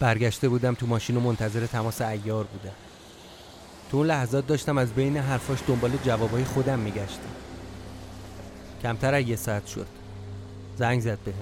برگشته 0.00 0.48
بودم 0.48 0.74
تو 0.74 0.86
ماشین 0.86 1.16
و 1.16 1.20
منتظر 1.20 1.66
تماس 1.66 2.00
ایار 2.00 2.44
بودم. 2.44 2.74
تو 3.90 3.96
اون 3.96 4.06
لحظات 4.06 4.46
داشتم 4.46 4.78
از 4.78 4.92
بین 4.92 5.16
حرفاش 5.16 5.58
دنبال 5.68 5.90
جوابای 6.04 6.44
خودم 6.44 6.78
میگشتم. 6.78 7.28
کمتر 8.82 9.14
از 9.14 9.28
یه 9.28 9.36
ساعت 9.36 9.66
شد. 9.66 9.86
زنگ 10.76 11.00
زد 11.00 11.18
بهم. 11.24 11.34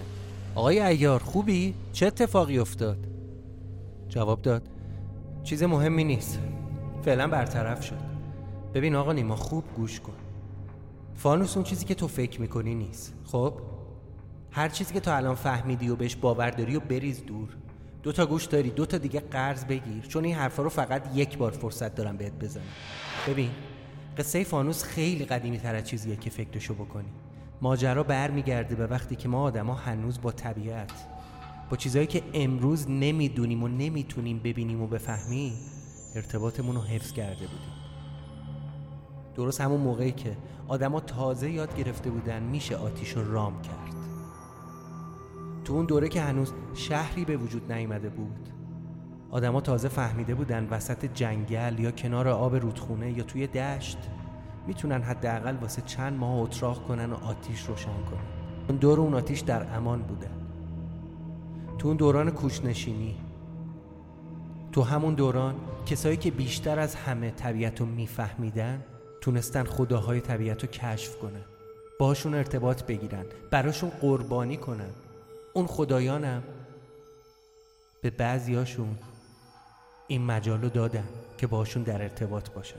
آقای 0.54 0.81
ایار 0.81 1.22
خوبی؟ 1.22 1.74
چه 1.92 2.07
اتفاقی 2.07 2.59
افتاد؟ 2.59 2.98
جواب 4.09 4.42
داد 4.42 4.62
چیز 5.44 5.62
مهمی 5.62 6.04
نیست. 6.04 6.38
فعلا 7.04 7.28
برطرف 7.28 7.85
شد. 7.85 8.00
ببین 8.74 8.94
آقا 8.94 9.12
نیما 9.12 9.37
خوب 9.37 9.64
گوش 9.76 10.00
کن. 10.00 10.12
فانوس 11.14 11.57
اون 11.57 11.64
چیزی 11.64 11.85
که 11.85 11.94
تو 11.94 12.09
فکر 12.09 12.40
می‌کنی 12.40 12.74
نیست. 12.74 13.14
خب؟ 13.24 13.54
هر 14.50 14.68
چیزی 14.68 14.94
که 14.94 15.00
تا 15.00 15.16
الان 15.16 15.35
فهمیدی 15.35 15.88
و 15.88 15.96
بهش 15.96 16.16
باور 16.16 16.50
داری 16.50 16.76
و 16.76 16.81
بریز 16.81 17.26
دور. 17.26 17.48
دو 18.07 18.12
تا 18.12 18.27
گوش 18.27 18.45
داری 18.45 18.71
دو 18.71 18.87
تا 18.87 18.99
دیگه 18.99 19.21
قرض 19.21 19.64
بگیر. 19.64 20.03
چون 20.09 20.25
این 20.25 20.35
حرفا 20.35 20.62
رو 20.62 20.69
فقط 20.69 21.03
یک 21.14 21.38
بار 21.38 21.51
فرصت 21.51 21.95
دارم 21.95 22.16
بهت 22.16 22.33
بزنم. 22.33 22.64
ببین 23.29 23.51
قصه 24.19 24.45
فانوس 24.45 24.83
خیلی 24.83 25.25
قدیمی 25.25 25.59
تر 25.59 25.75
از 25.75 25.85
چیزیه 25.85 26.16
که 26.16 26.31
فکرشو 26.31 26.75
بکنی. 26.75 27.09
ماجرا 27.62 28.03
برمیگرده 28.03 28.75
به 28.75 28.87
وقتی 28.87 29.16
که 29.16 29.29
ما 29.29 29.42
آدما 29.42 29.75
هنوز 29.75 30.21
با 30.21 30.33
طبیعت 30.33 30.92
با 31.71 31.77
چیزهایی 31.77 32.07
که 32.07 32.23
امروز 32.35 32.90
نمی‌دونیم 32.90 33.62
و 33.62 33.69
نمی‌تونیم 33.69 34.38
ببینیم 34.38 34.83
و 34.83 34.87
بفهمیم 34.87 35.53
ارتباطمون 36.14 36.77
رو 36.77 36.83
حفظ 36.83 37.12
کرده 37.12 37.47
بودیم. 37.47 37.73
درست 39.37 39.61
همون 39.61 39.81
موقعی 39.81 40.12
که 40.12 40.37
آدما 40.69 41.01
تازه 41.01 41.51
یاد 41.51 41.77
گرفته 41.77 42.11
بودن 42.11 42.42
میشه 42.42 42.77
آتیش 42.77 43.11
رو 43.11 43.33
رام 43.33 43.62
کرد. 43.62 43.95
تو 45.66 45.72
اون 45.72 45.87
دوره 45.87 46.09
که 46.09 46.20
هنوز 46.20 46.52
شهری 46.74 47.24
به 47.24 47.37
وجود 47.37 47.72
نیامده 47.72 48.09
بود. 48.09 48.48
آدما 49.31 49.61
تازه 49.61 49.88
فهمیده 49.88 50.35
بودن 50.35 50.68
وسط 50.70 51.05
جنگل 51.14 51.79
یا 51.79 51.90
کنار 51.90 52.29
آب 52.29 52.57
رودخونه 52.57 53.12
یا 53.18 53.24
توی 53.24 53.46
دشت 53.46 53.98
می‌تونن 54.66 55.02
حداقل 55.02 55.57
واسه 55.57 55.83
چند 55.83 56.18
ماه 56.18 56.40
اتراق 56.40 56.87
کنن 56.87 57.12
و 57.12 57.14
آتیش 57.14 57.62
روشن 57.62 58.05
کنن. 58.11 58.20
اون 58.68 58.79
دور 58.79 59.00
اون 59.00 59.14
آتیش 59.14 59.40
در 59.40 59.76
امان 59.76 60.02
بودن 60.02 60.31
تو 61.79 61.88
اون 61.88 61.96
دوران 61.96 62.31
کوچنشینی. 62.31 63.16
تو 64.72 64.83
همون 64.83 65.14
دوران 65.14 65.55
کسایی 65.87 66.16
که 66.16 66.31
بیشتر 66.31 66.79
از 66.79 66.94
همه 66.94 67.31
طبیعت 67.31 67.81
رو 67.81 67.87
میفهمیدن 67.87 68.85
تونستن 69.20 69.64
خداهای 69.64 70.20
طبیعت 70.20 70.62
رو 70.62 70.68
کشف 70.68 71.18
کنن. 71.18 71.44
باشون 71.98 72.35
ارتباط 72.35 72.83
بگیرن. 72.83 73.24
براشون 73.50 73.90
قربانی 74.00 74.57
کنن. 74.57 74.90
اون 75.57 75.66
خدایانم. 75.66 76.42
به 78.03 78.11
بعضیاشون 78.11 78.99
این 80.07 80.25
مجال 80.25 80.62
رو 80.62 80.69
دادن 80.69 81.05
که 81.38 81.47
باشون 81.47 81.83
در 81.83 82.03
ارتباط 82.03 82.51
باشن. 82.51 82.79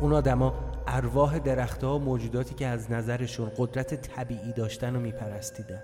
اون 0.00 0.12
آدما 0.12 0.54
ارواح 0.86 1.38
درختها 1.38 1.96
و 1.96 2.02
موجوداتی 2.02 2.54
که 2.54 2.66
از 2.66 2.90
نظرشون 2.90 3.50
قدرت 3.56 3.94
طبیعی 3.94 4.52
داشتن 4.52 4.96
و 4.96 5.00
میپرستیدن. 5.00 5.82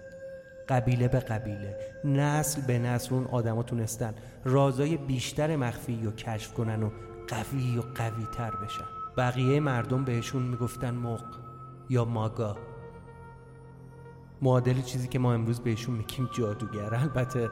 قبیله 0.68 1.08
به 1.08 1.20
قبیله 1.20 1.76
نسل 2.04 2.60
به 2.60 2.78
نسل 2.78 3.14
اون 3.14 3.26
آدما 3.26 3.62
تونستن 3.62 4.14
رازای 4.44 4.96
بیشتر 4.96 5.56
مخفی 5.56 6.00
رو 6.04 6.12
کشف 6.12 6.54
کنن 6.54 6.82
و 6.82 6.90
قوی 7.28 7.78
و 7.78 7.82
قوی 7.94 8.26
تر 8.36 8.50
بشن. 8.50 8.84
بقیه 9.16 9.60
مردم 9.60 10.04
بهشون 10.04 10.42
می‌گفتن 10.42 10.90
مق 10.90 11.24
یا 11.90 12.04
ماگا. 12.04 12.56
معادل 14.42 14.82
چیزی 14.82 15.08
که 15.08 15.18
ما 15.18 15.32
امروز 15.34 15.60
بهشون 15.60 15.94
میگیم 15.94 16.28
جادوگر. 16.32 16.94
البته 16.94 17.50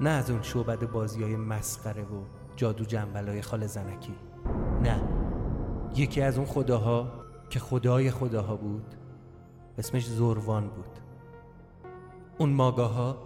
نه 0.00 0.10
از 0.10 0.30
اون 0.30 0.42
شعبد 0.42 0.90
بازی 0.90 1.22
های 1.22 1.36
مسخره 1.36 2.02
و 2.02 2.22
جادو 2.56 2.84
جنبلای 2.84 3.42
خال 3.42 3.66
زنکی. 3.66 4.14
نه. 4.82 5.02
یکی 5.96 6.22
از 6.22 6.36
اون 6.36 6.46
خداها 6.46 7.12
که 7.50 7.60
خدای 7.60 8.10
خداها 8.10 8.56
بود 8.56 8.94
اسمش 9.78 10.06
زروان 10.06 10.68
بود. 10.68 10.98
اون 12.38 12.50
ماگاها 12.50 13.18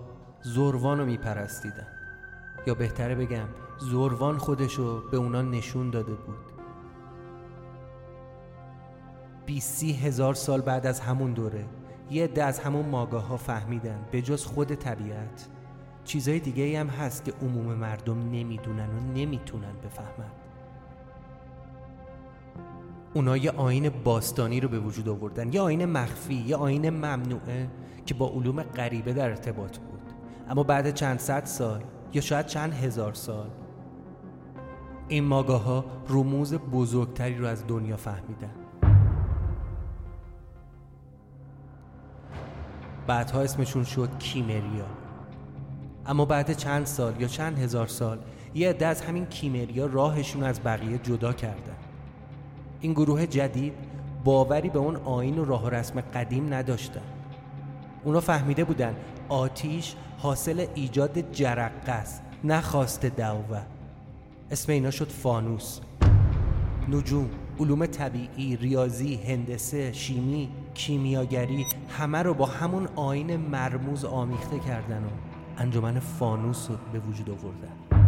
زروان 0.42 0.98
رو 0.98 1.06
میپرستیدن. 1.06 1.86
یا 2.66 2.74
بهتره 2.74 3.14
بگم 3.14 3.48
زروان 3.78 4.38
خودشو 4.38 5.10
به 5.10 5.16
اونا 5.16 5.42
نشون 5.42 5.90
داده 5.90 6.12
بود. 6.12 6.52
بیسی 9.46 9.92
هزار 9.92 10.34
سال 10.34 10.60
بعد 10.60 10.86
از 10.86 11.00
همون 11.00 11.32
دوره 11.32 11.64
یه 12.12 12.24
عده 12.24 12.44
از 12.44 12.60
همون 12.60 12.88
ماگاه 12.88 13.26
ها 13.26 13.36
فهمیدن 13.36 13.98
به 14.10 14.22
جز 14.22 14.44
خود 14.44 14.74
طبیعت. 14.74 15.48
چیزای 16.04 16.38
دیگه 16.38 16.80
هم 16.80 16.86
هست 16.86 17.24
که 17.24 17.32
عموم 17.42 17.74
مردم 17.74 18.18
نمی‌دونن 18.18 18.88
و 18.88 19.12
نمی‌تونن 19.14 19.72
بفهمن. 19.84 20.30
اونا 23.14 23.36
یه 23.36 23.50
آین 23.50 23.88
باستانی 23.88 24.60
رو 24.60 24.68
به 24.68 24.78
وجود 24.78 25.08
آوردن 25.08 25.52
یه 25.52 25.60
آین 25.60 25.84
مخفی 25.84 26.34
یه 26.34 26.56
آین 26.56 26.90
ممنوعه 26.90 27.68
که 28.06 28.14
با 28.14 28.28
علوم 28.28 28.62
غریبه 28.62 29.12
در 29.12 29.28
ارتباط 29.28 29.78
بود. 29.78 30.00
اما 30.48 30.62
بعد 30.62 30.94
چند 30.94 31.18
صد 31.18 31.44
سال 31.44 31.82
یا 32.12 32.20
شاید 32.20 32.46
چند 32.46 32.72
هزار 32.72 33.14
سال 33.14 33.50
این 35.08 35.24
ماگاه 35.24 35.62
ها 35.62 35.84
رموز 36.08 36.54
بزرگتری 36.54 37.34
رو 37.34 37.46
از 37.46 37.66
دنیا 37.66 37.96
فهمیدن. 37.96 38.61
بعدها 43.06 43.40
اسمشون 43.40 43.84
شد 43.84 44.18
کیمریا. 44.18 44.86
اما 46.06 46.24
بعد 46.24 46.52
چند 46.52 46.86
سال 46.86 47.20
یا 47.20 47.28
چند 47.28 47.58
هزار 47.58 47.86
سال 47.86 48.18
یه 48.54 48.70
عده 48.70 48.86
از 48.86 49.02
همین 49.02 49.26
کیمریا 49.26 49.86
راهشون 49.86 50.42
از 50.42 50.60
بقیه 50.64 50.98
جدا 50.98 51.32
کردن. 51.32 51.76
این 52.80 52.92
گروه 52.92 53.26
جدید 53.26 53.72
باوری 54.24 54.68
به 54.68 54.78
اون 54.78 54.96
آین 54.96 55.38
و 55.38 55.44
راه 55.44 55.64
و 55.64 55.68
رسم 55.68 56.00
قدیم 56.00 56.54
نداشتن. 56.54 57.00
اونا 58.04 58.20
فهمیده 58.20 58.64
بودن 58.64 58.96
آتیش 59.28 59.94
حاصل 60.18 60.66
ایجاد 60.74 61.32
جرقه 61.32 61.92
است 61.92 62.22
نه 62.44 62.60
خواست 62.60 63.06
دعوه. 63.06 63.62
اسم 64.50 64.72
اینا 64.72 64.90
شد 64.90 65.08
فانوس. 65.08 65.80
نجوم 66.88 67.30
علوم 67.60 67.86
طبیعی 67.86 68.56
ریاضی 68.56 69.14
هندسه 69.14 69.92
شیمی. 69.92 70.48
کیمیاگری 70.74 71.66
همه 71.88 72.22
رو 72.22 72.34
با 72.34 72.46
همون 72.46 72.88
آین 72.96 73.36
مرموز 73.36 74.04
آمیخته 74.04 74.58
کردن 74.58 75.04
و 75.04 75.08
انجمن 75.58 75.98
فانوس 75.98 76.70
رو 76.70 76.76
به 76.92 76.98
وجود 76.98 77.30
آوردن. 77.30 78.02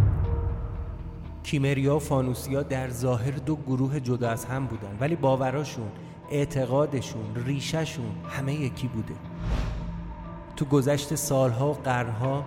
کیمریا 1.43 1.97
و 1.97 1.99
فانوسیا 1.99 2.63
در 2.63 2.91
ظاهر 2.91 3.31
دو 3.31 3.57
گروه 3.57 4.01
جدا 4.01 4.31
از 4.31 4.45
هم 4.45 4.67
بودن 4.67 4.97
ولی 5.01 5.17
باوراشون 5.17 5.89
اعتقادشون 6.31 7.35
ریشهشون 7.35 8.11
همه 8.29 8.55
یکی 8.55 8.89
بوده. 8.89 9.15
تو 10.57 10.65
گذشت 10.65 11.15
سالها 11.15 11.71
و 11.71 11.75
قرنها 11.75 12.45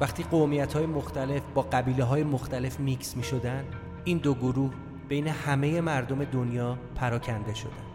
وقتی 0.00 0.22
قومیت 0.22 0.72
های 0.72 0.86
مختلف 0.86 1.42
با 1.54 1.62
قبیله 1.62 2.04
های 2.04 2.24
مختلف 2.24 2.80
میکس 2.80 3.16
می 3.16 3.22
شدن 3.22 3.64
این 4.04 4.18
دو 4.18 4.34
گروه 4.34 4.70
بین 5.08 5.26
همه 5.26 5.80
مردم 5.80 6.24
دنیا 6.24 6.78
پراکنده 6.94 7.54
شدن. 7.54 7.91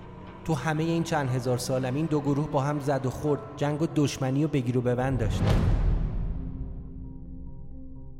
تو 0.48 0.54
همه 0.54 0.84
این 0.84 1.04
چند 1.04 1.30
هزار 1.30 1.58
سال 1.58 1.86
هم 1.86 1.96
این 1.96 2.06
دو 2.06 2.20
گروه 2.20 2.50
با 2.50 2.62
هم 2.62 2.80
زد 2.80 3.06
و 3.06 3.10
خورد. 3.10 3.40
جنگ 3.58 3.82
و 3.82 3.88
دشمنی 3.96 4.44
و 4.44 4.48
بگیر 4.48 4.78
و 4.78 4.82
ببند 4.82 5.20
داشتن 5.20 5.56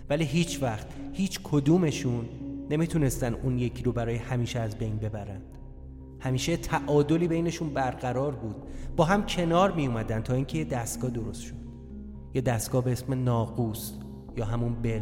ولی 0.10 0.26
هیچ 0.26 0.64
وقت 0.64 0.88
هیچ 1.14 1.40
کدومشون 1.44 2.26
نمی‌تونستن 2.70 3.34
اون 3.34 3.60
یکی 3.60 3.84
رو 3.84 3.92
برای 3.92 4.16
همیشه 4.16 4.60
از 4.60 4.78
بین 4.78 4.98
ببرند 4.98 5.44
همیشه 6.20 6.58
تعادلی 6.58 7.28
بینشون 7.28 7.70
برقرار 7.70 8.36
بود. 8.36 8.56
با 8.96 9.06
هم 9.06 9.26
کنار 9.26 9.72
می 9.72 9.88
اومدن 9.88 10.22
تا 10.22 10.34
اینکه 10.34 10.58
یه 10.58 10.64
دستگاه 10.64 11.12
درست 11.12 11.42
شد. 11.42 11.56
یه 12.34 12.42
دستگاه 12.42 12.84
به 12.84 12.92
اسم 12.92 13.24
ناقوس 13.24 13.92
یا 14.38 14.46
همون 14.46 14.82
بل. 14.82 15.02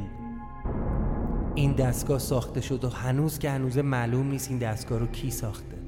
این 1.56 1.72
دستگاه 1.72 2.20
ساخته 2.20 2.62
شد 2.62 2.84
و 2.84 2.90
هنوز 2.90 3.40
که 3.40 3.50
هنوز 3.50 3.78
معلوم 3.78 4.28
نیست 4.28 4.50
این 4.50 4.60
دستگاه 4.60 5.00
رو 5.00 5.08
کی 5.08 5.32
ساخته. 5.32 5.85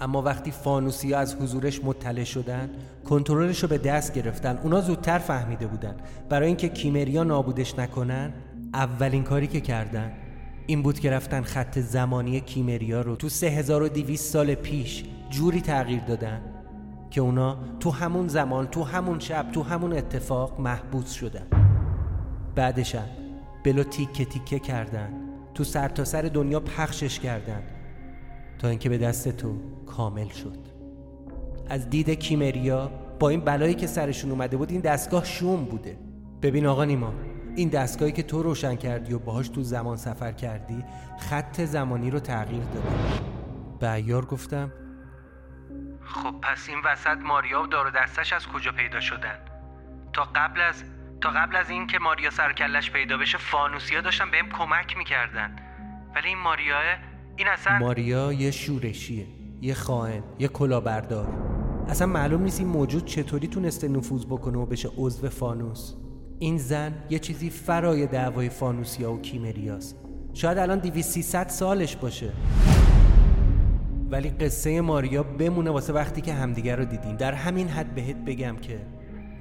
اما 0.00 0.22
وقتی 0.22 0.50
فانوسی 0.50 1.14
از 1.14 1.34
حضورش 1.34 1.84
مطلع 1.84 2.24
شدن 2.24 2.70
کنترلش 3.04 3.62
رو 3.62 3.68
به 3.68 3.78
دست 3.78 4.14
گرفتن 4.14 4.58
اونا 4.62 4.80
زودتر 4.80 5.18
فهمیده 5.18 5.66
بودن. 5.66 5.96
برای 6.28 6.46
اینکه 6.46 6.68
کیمریا 6.68 7.24
نابودش 7.24 7.78
نکنن 7.78 8.32
اولین 8.74 9.22
کاری 9.22 9.46
که 9.46 9.60
کردن 9.60 10.12
این 10.66 10.82
بود 10.82 10.98
که 11.00 11.10
رفتن 11.10 11.42
خط 11.42 11.78
زمانی 11.78 12.40
کیمریا 12.40 13.00
رو 13.00 13.16
تو 13.16 13.28
3200 13.28 14.32
سال 14.32 14.54
پیش 14.54 15.04
جوری 15.30 15.60
تغییر 15.60 16.00
دادن 16.00 16.40
که 17.10 17.20
اونا 17.20 17.58
تو 17.80 17.90
همون 17.90 18.28
زمان 18.28 18.66
تو 18.66 18.82
همون 18.84 19.18
شب 19.18 19.52
تو 19.52 19.62
همون 19.62 19.92
اتفاق 19.92 20.60
محبوس 20.60 21.12
شدن. 21.12 21.46
بعدشم 22.54 23.08
بلو 23.64 23.82
تیکه 23.82 24.24
تیکه 24.24 24.58
کردن 24.58 25.12
تو 25.54 25.64
سرتاسر 25.64 26.22
سر 26.22 26.28
دنیا 26.28 26.60
پخشش 26.60 27.20
کردن. 27.20 27.62
تا 28.58 28.68
اینکه 28.68 28.88
به 28.88 28.98
دست 28.98 29.28
تو 29.28 29.60
کامل 29.86 30.28
شد. 30.28 30.58
از 31.68 31.90
دید 31.90 32.10
کیمریا 32.10 32.90
با 33.20 33.28
این 33.28 33.40
بلایی 33.40 33.74
که 33.74 33.86
سرشون 33.86 34.30
اومده 34.30 34.56
بود 34.56 34.70
این 34.70 34.80
دستگاه 34.80 35.24
شوم 35.24 35.64
بوده. 35.64 35.98
ببین 36.42 36.66
آقا 36.66 36.84
نیما 36.84 37.14
این 37.56 37.68
دستگاهی 37.68 38.12
که 38.12 38.22
تو 38.22 38.42
روشن 38.42 38.74
کردی 38.74 39.12
و 39.12 39.18
باهاش 39.18 39.48
تو 39.48 39.62
زمان 39.62 39.96
سفر 39.96 40.32
کردی 40.32 40.84
خط 41.18 41.60
زمانی 41.60 42.10
رو 42.10 42.20
تغییر 42.20 42.62
داده. 42.64 42.88
به 43.80 43.92
ایار 43.92 44.24
گفتم 44.24 44.72
خب 46.04 46.34
پس 46.42 46.68
این 46.68 46.78
وسط 46.84 47.18
ماریا 47.24 47.62
و 47.62 47.66
دار 47.66 47.90
دستش 47.90 48.32
از 48.32 48.46
کجا 48.46 48.72
پیدا 48.72 49.00
شدن؟ 49.00 49.38
تا 50.12 50.24
قبل 50.34 50.60
از 50.60 50.84
تا 51.20 51.30
قبل 51.30 51.56
از 51.56 51.70
این 51.70 51.86
که 51.86 51.98
ماریا 51.98 52.30
سرکلش 52.30 52.90
پیدا 52.90 53.16
بشه 53.18 53.38
فانوسیا 53.38 54.00
داشتن 54.00 54.30
بهم 54.30 54.50
کمک 54.50 54.96
می‌کردن. 54.96 55.56
ولی 56.14 56.28
این 56.28 56.38
ماریا 56.38 56.76
این 57.36 57.48
اصلا 57.48 57.78
ماریا 57.78 58.32
یه 58.32 58.50
شورشیه 58.50 59.26
یه 59.60 59.74
خائن 59.74 60.22
یه 60.38 60.48
کلاهبردار. 60.48 61.28
اصلا 61.88 62.06
معلوم 62.06 62.42
نیست 62.42 62.60
این 62.60 62.68
موجود 62.68 63.04
چطوری 63.04 63.48
تونسته 63.48 63.88
نفوذ 63.88 64.24
بکنه 64.24 64.58
و 64.58 64.66
بشه 64.66 64.90
عضو 64.98 65.28
فانوس. 65.28 65.94
این 66.38 66.58
زن 66.58 66.94
یه 67.10 67.18
چیزی 67.18 67.50
فرای 67.50 68.06
دعوای 68.06 68.48
فانوسیا 68.48 69.12
و 69.12 69.20
کیمریاست. 69.20 69.96
شاید 70.34 70.58
الان 70.58 70.78
2300 70.78 71.48
سالش 71.48 71.96
باشه. 71.96 72.32
ولی 74.10 74.30
قصه 74.30 74.80
ماریا 74.80 75.22
بمونه 75.22 75.70
واسه 75.70 75.92
وقتی 75.92 76.20
که 76.20 76.32
همدیگر 76.32 76.76
رو 76.76 76.84
دیدیم. 76.84 77.16
در 77.16 77.32
همین 77.32 77.68
حد 77.68 77.94
بهت 77.94 78.16
بگم 78.16 78.56
که 78.56 78.80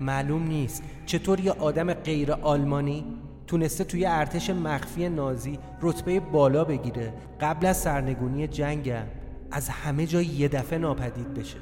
معلوم 0.02 0.48
نیست 0.48 0.84
چطور 1.06 1.40
یه 1.40 1.52
آدم 1.52 1.94
غیر 1.94 2.32
آلمانی 2.32 3.06
تونسته 3.48 3.84
توی 3.84 4.06
ارتش 4.06 4.50
مخفی 4.50 5.10
نازی 5.10 5.60
رتبه 5.82 6.20
بالا 6.20 6.64
بگیره 6.64 7.14
قبل 7.42 7.66
از 7.66 7.78
سرنگونی 7.78 8.48
جنگم 8.48 9.06
از 9.52 9.70
همه 9.70 10.06
جای 10.06 10.26
یه 10.26 10.48
دفعه 10.48 10.80
ناپدید 10.80 11.34
بشه. 11.34 11.58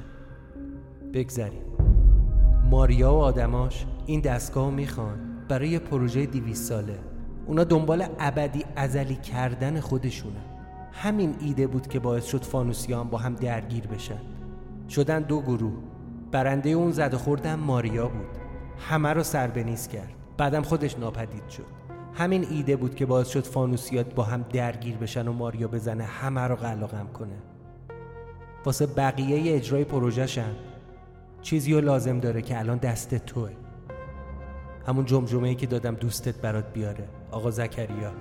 بگذریم. 1.12 1.62
ماریا 2.70 3.14
و 3.14 3.18
آدماش 3.18 3.86
این 4.06 4.20
دستگاه 4.20 4.70
می‌خوان 4.70 5.18
برای 5.48 5.78
پروژه 5.78 6.26
دیویس 6.26 6.68
ساله. 6.68 6.98
اونا 7.46 7.64
دنبال 7.64 8.06
ابدی 8.18 8.64
ازلی 8.76 9.16
کردن 9.16 9.80
خودشونه. 9.80 10.40
همین 10.92 11.34
ایده 11.40 11.66
بود 11.66 11.86
که 11.86 11.98
باعث 11.98 12.26
شد 12.26 12.42
فانوسیان 12.42 13.08
با 13.08 13.18
هم 13.18 13.34
درگیر 13.34 13.86
بشن. 13.86 14.20
شدن 14.88 15.22
دو 15.22 15.40
گروه. 15.40 15.74
برنده 16.32 16.70
اون 16.70 16.92
زد 16.92 17.14
و 17.14 17.18
خوردم 17.18 17.58
ماریا 17.58 18.08
بود. 18.08 18.26
همه 18.78 19.12
رو 19.12 19.22
سر 19.22 19.62
نیست 19.62 19.90
کرد. 19.90 20.13
بعدم 20.36 20.62
خودش 20.62 20.98
ناپدید 20.98 21.48
شد. 21.48 21.66
همین 22.14 22.46
ایده 22.50 22.76
بود 22.76 22.94
که 22.94 23.06
باعث 23.06 23.28
شد 23.28 23.44
فانوسیات 23.44 24.14
با 24.14 24.22
هم 24.22 24.42
درگیر 24.42 24.96
بشن 24.96 25.28
و 25.28 25.32
ماریا 25.32 25.68
بزنه 25.68 26.04
همه 26.04 26.40
رو 26.40 26.56
قلقم 26.56 27.06
کنه. 27.06 27.36
واسه 28.64 28.86
بقیه 28.86 29.56
اجرای 29.56 29.84
پروژهشن 29.84 30.54
چیزی 31.42 31.74
رو 31.74 31.80
لازم 31.80 32.20
داره 32.20 32.42
که 32.42 32.58
الان 32.58 32.78
دست 32.78 33.14
توه. 33.14 33.50
همون 34.86 35.04
جمجمه 35.04 35.48
ای 35.48 35.54
که 35.54 35.66
دادم 35.66 35.94
دوستت 35.94 36.40
برات 36.40 36.72
بیاره 36.72 37.08
آقا 37.30 37.50
زکریا. 37.50 38.12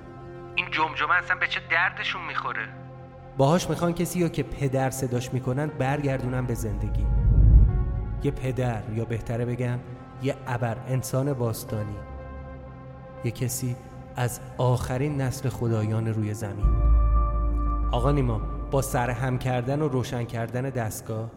این 0.56 0.66
جمجمه 0.72 1.14
اصلا 1.14 1.36
به 1.36 1.48
چه 1.48 1.60
دردشون 1.72 2.22
می‌خوره؟ 2.28 2.68
باهاش 3.38 3.70
می‌خوان 3.70 3.94
کسی 3.94 4.24
رو 4.24 4.30
که 4.30 4.44
پدر 4.44 4.90
صداش 4.90 5.34
می‌کنن 5.34 5.68
برگردونن 5.68 6.46
به 6.46 6.54
زندگی. 6.54 7.06
یه 8.24 8.32
پدر 8.32 8.84
یا 8.96 9.06
بهتره 9.06 9.46
بگم 9.46 9.80
یه 10.24 10.36
ابر 10.48 10.78
انسان 10.88 11.34
باستانی. 11.34 11.96
یه 13.24 13.32
کسی 13.32 13.76
از 14.16 14.40
آخرین 14.58 15.22
نسل 15.22 15.50
خدایان 15.50 16.08
روی 16.08 16.34
زمین. 16.34 16.66
آقا 17.92 18.12
نیما 18.12 18.42
با 18.72 18.82
سر 18.82 19.10
هم 19.10 19.38
کردن 19.38 19.82
و 19.82 19.88
روشن 19.88 20.24
کردن 20.24 20.62
دستگاه 20.62 21.32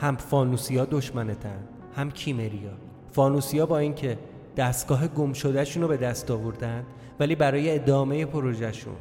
هم 0.00 0.16
فانوسیا 0.16 0.84
دشمنتن 0.84 1.58
هم 1.96 2.10
کیمریا. 2.10 2.72
فانوسیا 3.12 3.66
با 3.66 3.78
اینکه 3.78 4.18
دستگاه 4.56 5.08
گم 5.08 5.32
شدهشون 5.32 5.82
رو 5.82 5.88
به 5.88 5.96
دست 5.96 6.30
آوردن 6.30 6.84
ولی 7.20 7.34
برای 7.34 7.74
ادامه 7.74 8.24
پروژهشون. 8.24 8.96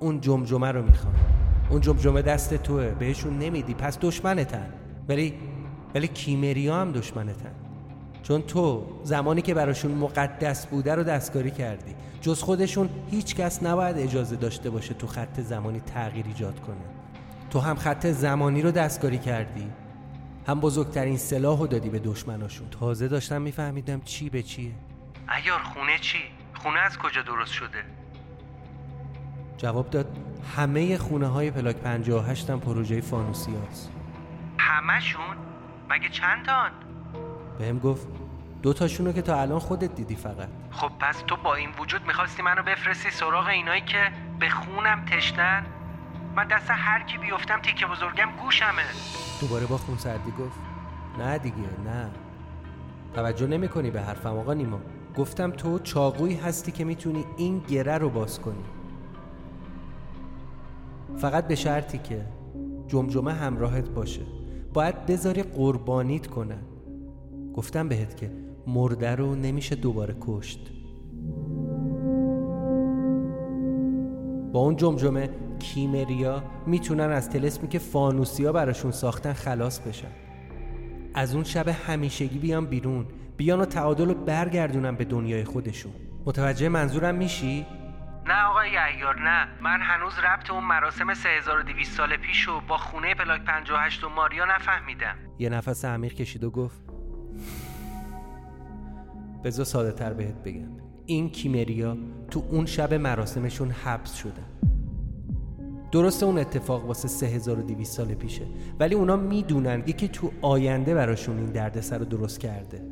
اون 0.00 0.20
جمجمه 0.20 0.72
رو 0.72 0.82
می‌خوان. 0.82 1.14
اون 1.70 1.80
جمجمه 1.80 2.22
دست 2.22 2.54
توه 2.54 2.88
بهشون 2.88 3.38
نمیدی 3.38 3.74
پس 3.74 3.98
دشمنتن. 3.98 4.66
ولی 5.08 5.34
ولی 5.94 6.08
کیمریا 6.08 6.76
هم 6.76 6.92
دشمنتن. 6.92 7.69
چون 8.22 8.42
تو 8.42 8.86
زمانی 9.04 9.42
که 9.42 9.54
براشون 9.54 9.90
مقدس 9.92 10.66
بوده 10.66 10.94
رو 10.94 11.02
دستکاری 11.02 11.50
کردی 11.50 11.94
جز 12.20 12.42
خودشون 12.42 12.90
هیچ 13.10 13.34
کس 13.34 13.62
نباید 13.62 13.98
اجازه 13.98 14.36
داشته 14.36 14.70
باشه 14.70 14.94
تو 14.94 15.06
خط 15.06 15.40
زمانی 15.40 15.80
تغییر 15.80 16.26
ایجاد 16.26 16.60
کنه 16.60 16.76
تو 17.50 17.60
هم 17.60 17.76
خط 17.76 18.06
زمانی 18.06 18.62
رو 18.62 18.70
دستکاری 18.70 19.18
کردی 19.18 19.70
هم 20.46 20.60
بزرگترین 20.60 21.16
سلاح 21.16 21.58
رو 21.58 21.66
دادی 21.66 21.90
به 21.90 21.98
دشمناشون 21.98 22.68
تازه 22.68 23.08
داشتم 23.08 23.42
میفهمیدم 23.42 24.00
چی 24.00 24.30
به 24.30 24.42
چیه 24.42 24.72
ایار 25.36 25.62
خونه 25.62 25.98
چی؟ 25.98 26.18
خونه 26.54 26.78
از 26.78 26.98
کجا 26.98 27.22
درست 27.22 27.52
شده؟ 27.52 27.84
جواب 29.56 29.90
داد 29.90 30.16
همه 30.56 30.98
خونه 30.98 31.26
های 31.26 31.50
پلاک 31.50 31.76
58 31.76 32.50
هم 32.50 32.60
پروژه 32.60 33.00
فانوسی 33.00 33.52
هست 33.68 33.90
همشون؟ 34.58 35.36
مگه 35.90 36.08
چند 36.08 36.46
تان؟ 36.46 36.70
بهم 37.60 37.78
گفت 37.78 38.06
دو 38.62 38.72
تاشونو 38.72 39.12
که 39.12 39.22
تا 39.22 39.40
الان 39.40 39.58
خودت 39.58 39.94
دیدی 39.94 40.16
فقط. 40.16 40.48
خب 40.70 40.90
پس 41.00 41.22
تو 41.26 41.36
با 41.36 41.54
این 41.54 41.70
وجود 41.80 42.06
می‌خواستی 42.06 42.42
منو 42.42 42.62
بفرستی 42.62 43.10
سراغ 43.10 43.46
اینایی 43.46 43.80
که 43.80 44.12
به 44.38 44.48
خونم 44.48 45.04
تشتن 45.04 45.66
من 46.36 46.46
دست 46.46 46.70
هر 46.70 47.02
کی 47.02 47.18
بیفتم 47.18 47.60
تیکه 47.62 47.86
بزرگم 47.86 48.28
گوشمه. 48.42 48.82
دوباره 49.40 49.66
با 49.66 49.76
خون 49.76 49.96
سردی 49.96 50.30
گفت 50.30 50.58
نه 51.18 51.38
دیگه 51.38 51.56
نه. 51.84 52.10
توجه 53.14 53.46
نمی 53.46 53.68
کنی 53.68 53.90
به 53.90 54.00
حرفم 54.00 54.38
آقا 54.38 54.54
نیما. 54.54 54.80
گفتم 55.16 55.50
تو 55.50 55.78
چاقویی 55.78 56.36
هستی 56.36 56.72
که 56.72 56.84
می‌تونی 56.84 57.24
این 57.36 57.58
گره 57.58 57.98
رو 57.98 58.10
باز 58.10 58.40
کنی. 58.40 58.64
فقط 61.18 61.46
به 61.48 61.54
شرطی 61.54 61.98
که 61.98 62.26
جمجمه 62.88 63.32
همراهت 63.32 63.88
باشه. 63.88 64.22
باید 64.72 65.06
بذاری 65.06 65.42
قربانیت 65.42 66.26
کنن 66.26 66.62
گفتم 67.54 67.88
بهت 67.88 68.16
که 68.16 68.30
مرده 68.66 69.14
رو 69.14 69.34
نمیشه 69.34 69.74
دوباره 69.74 70.16
کشت. 70.20 70.70
با 74.52 74.60
اون 74.60 74.76
جمجمه 74.76 75.30
کیمریا 75.58 76.42
می‌تونن 76.66 77.10
از 77.10 77.30
تلسمی 77.30 77.68
که 77.68 77.78
فانوسیا 77.78 78.52
براشون 78.52 78.90
ساختن 78.90 79.32
خلاص 79.32 79.80
بشن. 79.80 80.10
از 81.14 81.34
اون 81.34 81.44
شب 81.44 81.68
همیشگی 81.68 82.38
بیان 82.38 82.66
بیرون 82.66 83.06
بیان 83.36 83.60
و 83.60 83.64
تعادل 83.64 84.08
رو 84.08 84.14
برگردونن 84.14 84.94
به 84.94 85.04
دنیای 85.04 85.44
خودشون. 85.44 85.92
متوجه 86.26 86.68
منظورم 86.68 87.14
میشی؟ 87.14 87.66
نه 88.26 88.42
آقای 88.44 88.70
یحیار 88.72 89.20
نه. 89.20 89.48
من 89.62 89.80
هنوز 89.82 90.12
ربط 90.18 90.50
اون 90.50 90.64
مراسم 90.64 91.14
3200 91.14 91.96
سال 91.96 92.16
پیش 92.16 92.42
رو 92.42 92.60
با 92.68 92.76
خونه 92.76 93.14
پلاک 93.14 93.44
58 93.44 94.04
و 94.04 94.08
ماریا 94.08 94.44
نفهمیدم. 94.44 95.16
یه 95.38 95.48
نفس 95.48 95.84
عمیق 95.84 96.12
کشید 96.12 96.44
و 96.44 96.50
گفت 96.50 96.89
بذار 99.44 99.64
ساده 99.64 99.92
تر 99.92 100.12
بهت 100.12 100.34
بگم. 100.44 100.68
این 101.06 101.30
کیمریا 101.30 101.96
تو 102.30 102.42
اون 102.50 102.66
شب 102.66 102.94
مراسمشون 102.94 103.70
حبس 103.70 104.14
شدن 104.14 104.46
درسته 105.92 106.26
اون 106.26 106.38
اتفاق 106.38 106.86
واسه 106.86 107.08
3200 107.08 107.96
سال 107.96 108.14
پیشه 108.14 108.42
ولی 108.80 108.94
اونا 108.94 109.16
می‌دونن 109.16 109.82
یکی 109.86 110.08
تو 110.08 110.30
آینده 110.42 110.94
براشون 110.94 111.38
این 111.38 111.46
دردسر 111.46 111.98
رو 111.98 112.04
درست 112.04 112.40
کرده. 112.40 112.82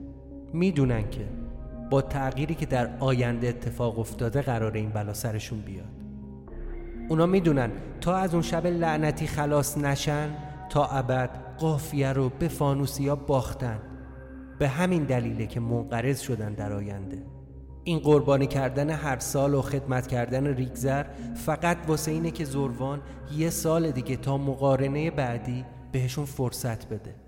می‌دونن 0.53 1.11
که 1.11 1.29
با 1.91 2.03
تغییری 2.03 2.55
که 2.55 2.67
در 2.67 2.99
آینده 3.01 3.49
اتفاق 3.49 3.99
افتاده 3.99 4.43
قرار 4.43 4.73
این 4.73 4.91
بلا 4.91 5.13
سرشون 5.13 5.61
بیاد. 5.61 5.85
اونا 7.09 7.27
می‌دونن 7.27 7.71
تا 8.01 8.17
از 8.17 8.35
اون 8.35 8.43
شب 8.43 8.67
لعنتی 8.67 9.27
خلاص 9.27 9.79
نشن 9.79 10.29
تا 10.71 10.87
ابد 10.87 11.31
قافیه 11.59 12.13
رو 12.13 12.31
به 12.39 12.49
فانوسیا 12.49 13.17
باختن. 13.17 13.79
به 14.59 14.69
همین 14.69 15.05
دلیله 15.05 15.47
که 15.47 15.61
منقرض 15.61 16.21
شدن 16.21 16.55
در 16.55 16.73
آینده. 16.73 17.23
این 17.85 17.99
قربانی 17.99 18.47
کردن 18.47 18.91
هر 18.91 19.19
سال 19.19 19.55
و 19.55 19.63
خدمت 19.63 20.07
کردن 20.07 20.47
ریگزر 20.47 21.05
فقط 21.35 21.79
واسه 21.87 22.11
اینه 22.11 22.31
که 22.31 22.45
زروان 22.45 23.03
یه 23.37 23.51
سال 23.51 23.91
دیگه 23.91 24.17
تا 24.17 24.39
مقارنه 24.39 25.11
بعدی 25.11 25.65
بهشون 25.93 26.25
فرصت 26.25 26.89
بده. 26.89 27.28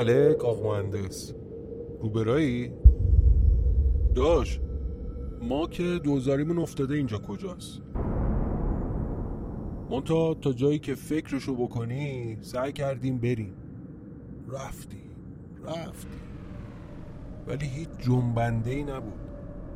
ملک 0.00 0.44
آق 0.44 0.66
مهندس 0.66 1.32
روبرایی؟ 2.00 2.72
داش 4.14 4.60
ما 5.42 5.66
که 5.66 6.00
دوزاریمون 6.04 6.58
افتاده 6.58 6.94
اینجا 6.94 7.18
کجاست؟ 7.18 7.80
منتها 9.90 10.34
تا 10.34 10.52
جایی 10.52 10.78
که 10.78 10.94
فکرشو 10.94 11.54
بکنی 11.54 12.38
سعی 12.40 12.72
کردیم 12.72 13.18
بریم. 13.18 13.54
رفتیم 14.48 15.10
رفتیم. 15.64 16.20
ولی 17.46 17.66
هیچ 17.66 17.88
جنبنده 17.98 18.70
ای 18.70 18.82
نبود. 18.82 19.20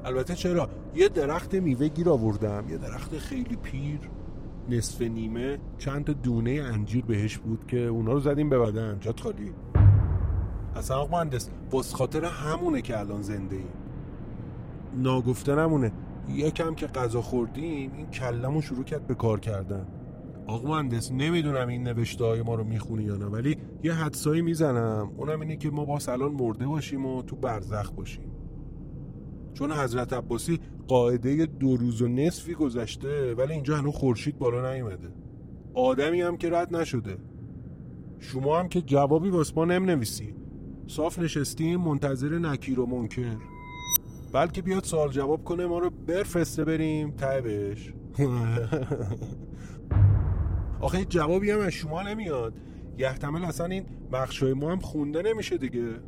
البته 0.04 0.34
چرا؟ 0.34 0.68
یه 0.94 1.08
درخت 1.08 1.54
میوه 1.54 1.88
گیر 1.88 2.08
آوردم 2.08 2.64
یه 2.68 2.76
درخت 2.76 3.18
خیلی 3.18 3.56
پیر. 3.56 4.00
نصف 4.68 5.02
نیمه 5.02 5.58
چند 5.78 6.04
تا 6.04 6.12
دونه 6.12 6.50
انجیر 6.50 7.04
بهش 7.04 7.38
بود 7.38 7.66
که 7.66 7.80
اونا 7.80 8.12
رو 8.12 8.20
زدیم 8.20 8.48
به 8.48 8.58
بدن. 8.58 8.98
جات 9.00 9.20
خالی. 9.20 9.52
اصلا 10.76 10.96
آقا 10.96 11.16
مهندس 11.16 11.50
بس 11.72 11.94
خاطر 11.94 12.24
همونه 12.24 12.82
که 12.82 12.98
الان 12.98 13.22
زنده 13.22 13.56
ایم. 13.56 13.68
ناگفته 14.96 15.54
نمونه 15.54 15.92
یکم 16.28 16.74
که 16.74 16.86
غذا 16.86 17.22
خوردیم 17.22 17.92
این 17.96 18.06
کلمو 18.06 18.60
شروع 18.60 18.84
کرد 18.84 19.06
به 19.06 19.14
کار 19.14 19.40
کردن. 19.40 19.86
آقا 20.46 20.68
مهندس 20.68 21.12
نمی‌دونم 21.12 21.68
این 21.68 21.82
نوشته 21.82 22.24
های 22.24 22.42
ما 22.42 22.54
رو 22.54 22.64
می‌خونی 22.64 23.02
یا 23.02 23.16
نه 23.16 23.26
ولی 23.26 23.56
یه 23.82 23.92
حدسایی 23.92 24.42
می‌زنم. 24.42 25.12
اونم 25.16 25.40
اینه 25.40 25.56
که 25.56 25.70
ما 25.70 25.84
با 25.84 25.98
الان 26.08 26.32
مرده 26.32 26.66
باشیم 26.66 27.06
و 27.06 27.22
تو 27.22 27.36
برزخ 27.36 27.90
باشیم. 27.90 28.30
چون 29.54 29.72
حضرت 29.72 30.12
عباسی 30.12 30.60
قاعده 30.88 31.46
دو 31.46 31.76
روز 31.76 32.02
و 32.02 32.08
نصفی 32.08 32.54
گذشته 32.54 33.34
ولی 33.34 33.52
اینجا 33.52 33.76
هنوز 33.76 33.94
خورشید 33.94 34.38
بالا 34.38 34.72
نیومده. 34.72 35.08
آدمی 35.74 36.20
هم 36.20 36.36
که 36.36 36.50
رد 36.50 36.76
نشده. 36.76 37.16
شما 38.18 38.58
هم 38.58 38.68
که 38.68 38.82
جوابی 38.82 39.30
واسه 39.30 39.52
ما 39.56 39.64
نم 39.64 39.84
نویسی 39.84 40.34
صاف 40.86 41.18
نشستیم 41.18 41.80
منتظر 41.80 42.38
نکیر 42.38 42.80
و 42.80 42.86
منکر. 42.86 43.36
بلکه 44.32 44.62
بیاد 44.62 44.84
سوال 44.84 45.10
جواب 45.10 45.44
کنه 45.44 45.66
ما 45.66 45.78
رو 45.78 45.90
برفسته 45.90 46.64
بریم 46.64 47.10
تایبش 47.10 47.92
آخه 50.80 51.04
جوابی 51.04 51.50
هم 51.50 51.60
از 51.60 51.72
شما 51.72 52.02
نمیاد. 52.02 52.54
یحتمل 52.98 53.44
اصلا 53.44 53.66
این 53.66 53.84
بخشای 54.12 54.52
ما 54.52 54.72
هم 54.72 54.80
خونده 54.80 55.22
نمیشه 55.22 55.58
دیگه. 55.58 56.00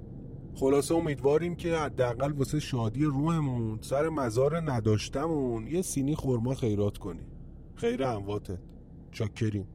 خلاصه 0.55 0.95
امیدواریم 0.95 1.55
که 1.55 1.77
حداقل 1.77 2.33
واسه 2.33 2.61
شادی 2.61 3.05
روحمون 3.05 3.79
سر 3.81 4.09
مزار 4.09 4.73
نداشتمون 4.73 5.67
یه 5.67 5.83
سینی 5.83 6.15
خورما 6.15 6.55
خیرات 6.55 6.99
کنیم 6.99 7.27
خیر 7.75 8.05
امواتت 8.05 8.59
چاکریم. 9.13 9.69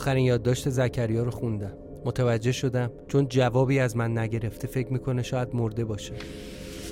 آخرین 0.00 0.24
یادداشت 0.24 0.70
زکریا 0.70 1.22
رو 1.22 1.30
خوندم. 1.30 1.72
متوجه 2.04 2.52
شدم 2.52 2.90
چون 3.08 3.28
جوابی 3.28 3.78
از 3.78 3.96
من 3.96 4.18
نگرفته 4.18 4.68
فکر 4.68 4.92
می‌کنه 4.92 5.22
شاید 5.22 5.48
مرده 5.54 5.84
باشه. 5.84 6.14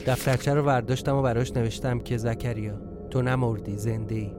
دفترچه 0.07 0.55
رو 0.55 0.62
برداشتم 0.62 1.16
و 1.16 1.23
براش 1.23 1.53
نوشتم 1.57 1.99
که 1.99 2.16
زکریا 2.16 2.81
تو 3.11 3.23
نمردی 3.23 3.79
زنده 3.79 4.14
ای 4.14 4.33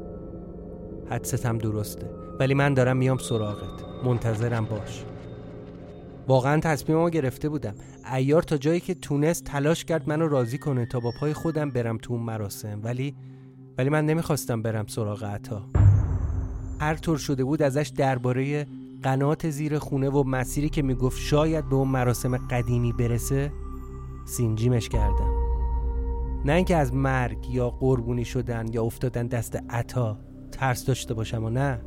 حدستم 1.09 1.57
درسته 1.57 2.09
ولی 2.39 2.53
من 2.53 2.73
دارم 2.73 2.97
میام 2.97 3.17
سراغت. 3.17 4.03
منتظرم 4.03 4.65
باش. 4.65 5.05
واقعا 6.27 6.59
تصمیممو 6.59 7.09
گرفته 7.09 7.49
بودم. 7.49 7.75
ایار 8.13 8.41
تا 8.41 8.57
جایی 8.57 8.79
که 8.79 8.93
تونست 8.93 9.43
تلاش 9.43 9.85
کرد 9.85 10.09
منو 10.09 10.27
راضی 10.27 10.57
کنه 10.57 10.85
تا 10.85 10.99
با 10.99 11.11
پای 11.19 11.33
خودم 11.33 11.71
برم 11.71 11.97
تو 11.97 12.13
اون 12.13 12.23
مراسم 12.23 12.79
ولی 12.83 13.15
ولی 13.77 13.89
من 13.89 14.05
نمی‌خواستم 14.05 14.61
برم 14.61 14.87
سراغ 14.87 15.23
عطا. 15.23 15.78
هر 16.79 16.95
طور 16.95 17.17
شده 17.17 17.43
بود 17.43 17.61
ازش 17.61 17.91
درباره 17.95 18.67
قنات 19.03 19.49
زیر 19.49 19.79
خونه 19.79 20.09
و 20.09 20.23
مسیری 20.23 20.69
که 20.69 20.81
می‌گفت 20.81 21.17
شاید 21.17 21.69
به 21.69 21.75
اون 21.75 21.87
مراسم 21.87 22.37
قدیمی 22.37 22.93
برسه 22.93 23.51
سینجیمش 24.25 24.89
کردم. 24.89 25.33
نه 26.45 26.53
اینکه 26.53 26.75
از 26.75 26.93
مرگ 26.93 27.49
یا 27.49 27.69
قربونی 27.69 28.25
شدن 28.25 28.65
یا 28.73 28.83
افتادن 28.83 29.27
دست 29.27 29.59
عطا 29.69 30.17
ترس 30.51 30.85
داشته 30.85 31.13
باشم 31.13 31.43
و 31.43 31.49
نه. 31.49 31.81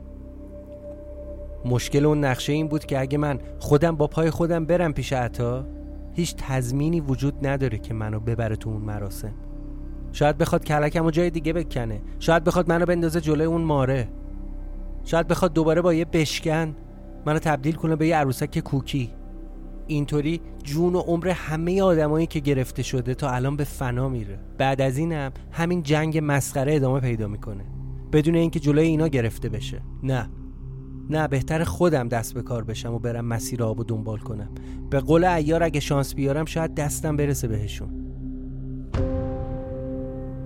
مشکل 1.65 2.07
اون 2.07 2.25
نقشه 2.25 2.53
این 2.53 2.69
بود 2.69 2.85
که 2.85 3.01
اگه 3.01 3.19
من 3.19 3.41
خودم 3.59 3.97
با 3.97 4.07
پای 4.07 4.31
خودم 4.31 4.65
برم 4.65 4.93
پیش 4.93 5.13
عطا 5.13 5.67
هیچ 6.13 6.35
تضمینی 6.37 7.01
وجود 7.01 7.47
نداره 7.47 7.79
که 7.79 7.95
منو 7.95 8.21
ببره 8.21 8.57
تو 8.57 8.71
اون 8.71 8.83
مراسم. 8.83 9.35
شاید 10.13 10.39
بخواد 10.39 10.65
کلکم 10.65 11.05
و 11.05 11.11
جای 11.11 11.31
دیگه 11.31 11.53
بکنه. 11.53 12.03
شاید 12.19 12.45
بخواد 12.45 12.69
منو 12.69 12.87
بندازه 12.87 13.21
جلوی 13.21 13.47
اون 13.47 13.61
ماره. 13.61 14.09
شاید 15.05 15.29
بخواد 15.29 15.53
دوباره 15.53 15.81
با 15.81 15.95
یه 15.95 16.05
بشکن. 16.05 16.75
منو 17.27 17.38
تبدیل 17.38 17.75
کنه 17.75 17.97
به 17.97 18.07
یه 18.07 18.17
عروسک 18.17 18.59
کوکی. 18.59 19.11
اینطوری 19.87 20.41
جون 20.62 20.95
و 20.95 21.01
عمر 21.01 21.29
همه 21.29 21.83
آدمایی 21.83 22.27
که 22.27 22.41
گرفته 22.41 22.83
شده 22.83 23.15
تا 23.15 23.31
الان 23.31 23.57
به 23.57 23.65
فنا 23.65 24.09
میره. 24.09 24.38
بعد 24.59 24.81
از 24.81 24.99
اینم 24.99 25.33
همین 25.51 25.83
جنگ 25.83 26.21
مسخره 26.23 26.75
ادامه 26.75 27.01
پیدا 27.01 27.29
می‌کنه. 27.29 27.65
بدون 28.12 28.35
اینکه 28.35 28.61
جلوی 28.61 28.87
اینا 28.87 29.09
گرفته 29.09 29.49
بشه. 29.49 29.83
نه. 30.03 30.31
نه 31.11 31.29
بهتر 31.29 31.65
خودم 31.65 32.09
دست 32.09 32.35
به 32.35 32.43
کار 32.43 32.65
بشم 32.65 32.95
و 32.95 32.99
برم 32.99 33.25
مسیر 33.25 33.62
آب 33.62 33.81
و 33.81 33.85
دنبال 33.85 34.19
کنم. 34.19 34.49
به 34.91 35.01
قول 35.01 35.25
ایار 35.25 35.62
اگه 35.62 35.81
شانس 35.81 36.15
بیارم 36.15 36.45
شاید 36.45 36.75
دستم 36.75 37.17
برسه 37.17 37.49
بهشون. 37.49 37.88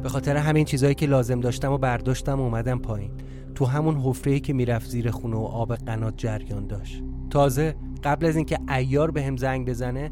به 0.02 0.08
خاطر 0.08 0.36
همین 0.36 0.64
چیزایی 0.64 0.94
که 0.94 1.06
لازم 1.06 1.40
داشتم 1.40 1.72
و 1.72 1.78
برداشتم 1.78 2.40
و 2.40 2.42
اومدم 2.42 2.78
پایین. 2.78 3.10
تو 3.56 3.64
همون 3.64 3.96
حفره‌ای 3.96 4.40
که 4.40 4.52
می‌رفت 4.52 4.90
زیر 4.90 5.10
خونه 5.10 5.36
و 5.36 5.44
آب 5.44 5.74
قنات 5.74 6.14
جریان 6.16 6.66
داشت. 6.66 7.02
تازه 7.30 7.74
قبل 8.04 8.26
از 8.26 8.36
اینکه 8.36 8.58
ایار 8.68 9.10
به 9.10 9.22
هم 9.24 9.36
زنگ 9.36 9.68
بزنه 9.68 10.10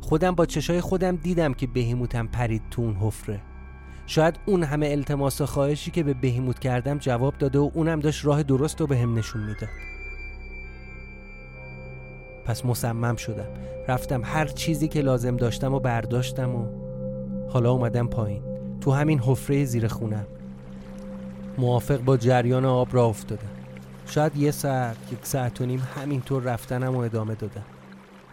خودم 0.00 0.34
با 0.34 0.46
چشای 0.46 0.80
خودم 0.80 1.16
دیدم 1.16 1.54
که 1.54 1.66
بهیموتم 1.66 2.26
پرید 2.26 2.62
تو 2.70 2.82
اون 2.82 2.94
حفره. 2.94 3.40
شاید 4.06 4.38
اون 4.46 4.62
همه 4.62 4.88
التماس 4.88 5.40
و 5.40 5.46
خواهشی 5.46 5.90
که 5.90 6.02
به 6.02 6.14
بهیموت 6.14 6.58
کردم 6.58 6.98
جواب 6.98 7.38
داده 7.38 7.58
و 7.58 7.70
اونم 7.74 8.00
داشت 8.00 8.24
راه 8.24 8.42
درست 8.42 8.80
رو 8.80 8.86
به 8.86 8.98
هم 8.98 9.18
نشون 9.18 9.42
می‌داد. 9.42 9.68
پس 12.44 12.64
مصمم 12.64 13.16
شدم. 13.16 13.48
رفتم 13.88 14.20
هر 14.24 14.46
چیزی 14.46 14.88
که 14.88 15.00
لازم 15.00 15.36
داشتم 15.36 15.74
و 15.74 15.80
برداشتم 15.80 16.54
و 16.54 16.66
حالا 17.48 17.72
اومدم 17.72 18.06
پایین. 18.06 18.42
تو 18.80 18.90
همین 18.90 19.18
حفره 19.18 19.64
زیر 19.64 19.88
خونم. 19.88 20.26
موافق 21.58 21.96
با 21.96 22.16
جریان 22.16 22.64
آب 22.64 22.94
را 22.94 23.04
افتادم 23.04 23.50
شاید 24.06 24.36
یه 24.36 24.50
ساعت 24.50 24.96
یک 25.12 25.26
ساعت 25.26 25.60
و 25.60 25.66
نیم 25.66 25.88
همینطور 25.96 26.42
رفتنم 26.42 26.96
و 26.96 26.98
ادامه 26.98 27.34
دادم. 27.34 27.64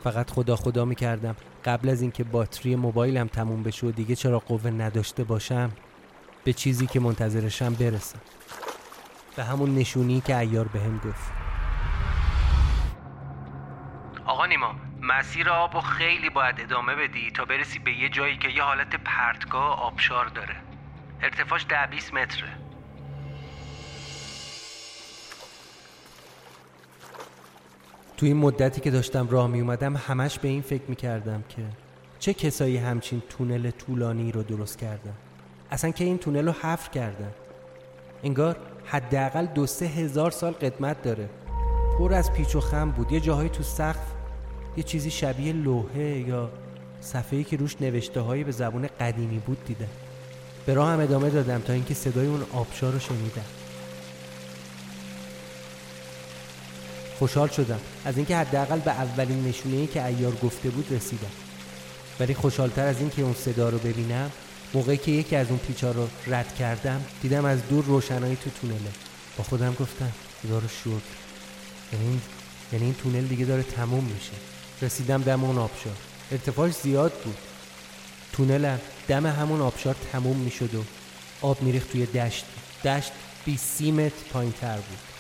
فقط 0.04 0.32
خدا 0.32 0.56
خدا 0.56 0.86
می‌کردم 0.86 1.36
قبل 1.66 1.90
از 1.90 2.02
اینکه 2.02 2.24
باتری 2.24 2.76
موبایلم 2.76 3.28
تموم 3.28 3.64
بشه 3.64 3.88
و 3.88 3.92
دیگه 3.92 4.16
چرا 4.16 4.40
قوه 4.40 4.72
نداشته 4.72 5.24
باشم 5.24 5.72
به 6.44 6.54
چیزی 6.54 6.88
که 6.88 7.00
منتظرشم 7.00 7.74
برسم. 7.74 8.20
به 9.36 9.44
همون 9.44 9.76
نشونی 9.76 10.22
که 10.22 10.38
ایار 10.38 10.68
بهم 10.68 10.98
به 10.98 11.10
گفت. 11.10 11.32
آقا 14.26 14.46
نیما 14.46 14.76
مسیر 15.02 15.50
آب 15.50 15.76
و 15.76 15.82
خیلی 15.82 16.30
باید 16.30 16.56
ادامه 16.60 16.96
بدی 16.96 17.32
تا 17.32 17.46
برسی 17.46 17.80
به 17.80 17.92
یه 17.92 18.10
جایی 18.10 18.38
که 18.38 18.50
یه 18.50 18.64
حالت 18.64 18.96
پرتگاه 18.96 19.82
آبشار 19.82 20.26
داره. 20.26 20.56
ارتفاعش 21.22 21.66
ده 21.70 21.88
20 21.92 22.14
متره. 22.14 22.65
تو 28.18 28.26
این 28.26 28.38
مدتی 28.38 28.82
که 28.82 28.92
داشتم 28.92 29.28
راه 29.30 29.48
می 29.48 29.62
اومدم 29.62 29.96
همش 29.96 30.40
به 30.40 30.48
این 30.48 30.62
فکر 30.62 30.84
می 30.88 30.96
کردم 30.96 31.44
که 31.50 31.62
چه 32.20 32.34
کسایی 32.34 32.78
همچین 32.78 33.22
تونل 33.30 33.72
طولانی 33.72 34.32
رو 34.32 34.44
درست 34.44 34.78
کردن. 34.78 35.14
اصلا 35.72 35.92
که 35.92 36.04
این 36.04 36.18
تونل 36.18 36.46
رو 36.46 36.52
حفر 36.52 36.90
کردن. 36.90 37.32
انگار 38.24 38.58
حداقل 38.86 39.46
دو 39.46 39.66
سه 39.66 39.86
هزار 39.86 40.32
سال 40.32 40.52
قدمت 40.52 41.02
داره. 41.02 41.30
پر 41.98 42.14
از 42.14 42.34
پیچ 42.34 42.56
و 42.56 42.60
خم 42.60 42.92
بود. 42.92 43.12
یه 43.12 43.20
جاهایی 43.20 43.50
تو 43.50 43.64
سقف 43.64 44.12
یه 44.78 44.84
چیزی 44.84 45.12
شبیه 45.12 45.54
لوحه 45.54 46.20
یا 46.20 46.50
صفحه‌ای 47.02 47.44
که 47.44 47.58
روش 47.58 47.82
نوشته 47.82 48.22
هایی 48.22 48.44
به 48.44 48.52
زبون 48.52 48.88
قدیمی 49.00 49.40
بود 49.40 49.66
دیدم. 49.66 49.88
به 50.66 50.74
راه 50.74 50.90
هم 50.90 51.00
ادامه 51.00 51.30
دادم 51.30 51.60
تا 51.60 51.74
اینکه 51.74 51.94
صدای 51.94 52.28
اون 52.28 52.44
آبشار 52.54 52.94
رو 52.94 53.00
شنیدم. 53.00 53.46
خوشحال 57.20 57.48
شدم. 57.48 57.80
از 58.06 58.18
اینکه 58.18 58.38
حداقل 58.38 58.80
به 58.80 58.92
اولین 58.92 59.48
نشونه 59.48 59.76
ای 59.76 59.88
که 59.88 60.06
ایار 60.06 60.36
گفته 60.36 60.70
بود 60.70 60.92
رسیدم. 60.92 61.32
ولی 62.20 62.34
خوشحالتر 62.34 62.88
از 62.88 63.00
اینکه 63.00 63.22
اون 63.22 63.34
صدا 63.34 63.70
رو 63.70 63.78
ببینم 63.78 64.32
موقعی 64.74 64.98
که 64.98 65.12
یکی 65.12 65.36
از 65.36 65.50
اون 65.50 65.60
پیچا 65.60 65.92
رو 65.92 66.08
رد 66.28 66.56
کردم 66.56 67.06
دیدم 67.22 67.46
از 67.46 67.68
دور 67.70 67.86
روشنایی 67.86 68.36
تو 68.36 68.50
تونله. 68.62 68.92
با 69.38 69.44
خودم 69.44 69.74
گفتم 69.80 70.12
خدا 70.44 70.60
رو 70.60 70.68
شکر. 70.68 71.16
یعنی 71.94 72.22
یعنی 72.74 72.86
این 72.86 72.94
تونل 72.94 73.26
دیگه 73.26 73.46
داره 73.46 73.64
تموم 73.64 74.04
میشه. 74.04 74.32
رسیدم 74.82 75.22
دم 75.22 75.44
اون 75.44 75.58
آبشار. 75.58 75.96
ارتفاعش 76.32 76.74
زیاد 76.74 77.14
بود. 77.14 77.38
تونلم 78.34 78.80
دم 79.08 79.26
همون 79.26 79.62
آبشار 79.62 79.96
تموم 80.12 80.38
می‌شد 80.38 80.76
و 80.76 80.84
آب 81.42 81.62
میریخت 81.62 81.92
توی 81.92 82.06
دشت. 82.06 82.46
دشت 82.84 83.12
20 83.46 83.82
متر 83.82 84.16
پایین 84.34 84.54
تر 84.62 84.76
بود. 84.76 85.15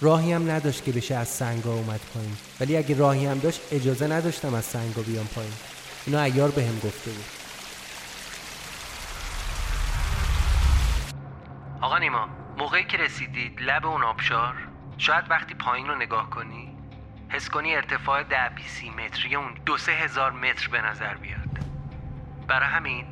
راهی 0.00 0.32
هم 0.32 0.50
نداشت 0.50 0.84
که 0.84 0.92
بشه 0.92 1.14
از 1.14 1.28
سنگا 1.28 1.72
اومد 1.74 2.00
پایین. 2.14 2.36
ولی 2.60 2.76
اگه 2.76 2.98
راهی 2.98 3.26
هم 3.26 3.38
داشت 3.38 3.60
اجازه 3.72 4.06
نداشتم 4.06 4.54
از 4.54 4.64
سنگا 4.64 5.02
بیام 5.02 5.26
پایین. 5.26 5.52
اینو 6.06 6.18
ایار 6.18 6.50
به 6.50 6.62
هم 6.62 6.74
گفته 6.74 7.10
بود. 7.10 7.24
آقا 11.80 11.98
نیما 11.98 12.28
موقعی 12.58 12.84
که 12.84 12.96
رسیدید 12.96 13.62
لب 13.62 13.86
اون 13.86 14.02
آبشار 14.02 14.54
شاید 14.98 15.24
وقتی 15.30 15.54
پایین 15.54 15.86
رو 15.88 15.94
نگاه 15.94 16.30
کنی 16.30 16.76
حس 17.28 17.48
کنی 17.48 17.74
ارتفاع 17.74 18.22
ده 18.22 18.48
بیسی 18.56 18.90
متری 18.90 19.34
اون 19.34 19.54
دو 19.66 19.76
سه 19.76 19.92
هزار 19.92 20.30
متر 20.30 20.68
به 20.68 20.80
نظر 20.80 21.14
بیاد. 21.14 21.58
برای 22.48 22.68
همین 22.68 23.06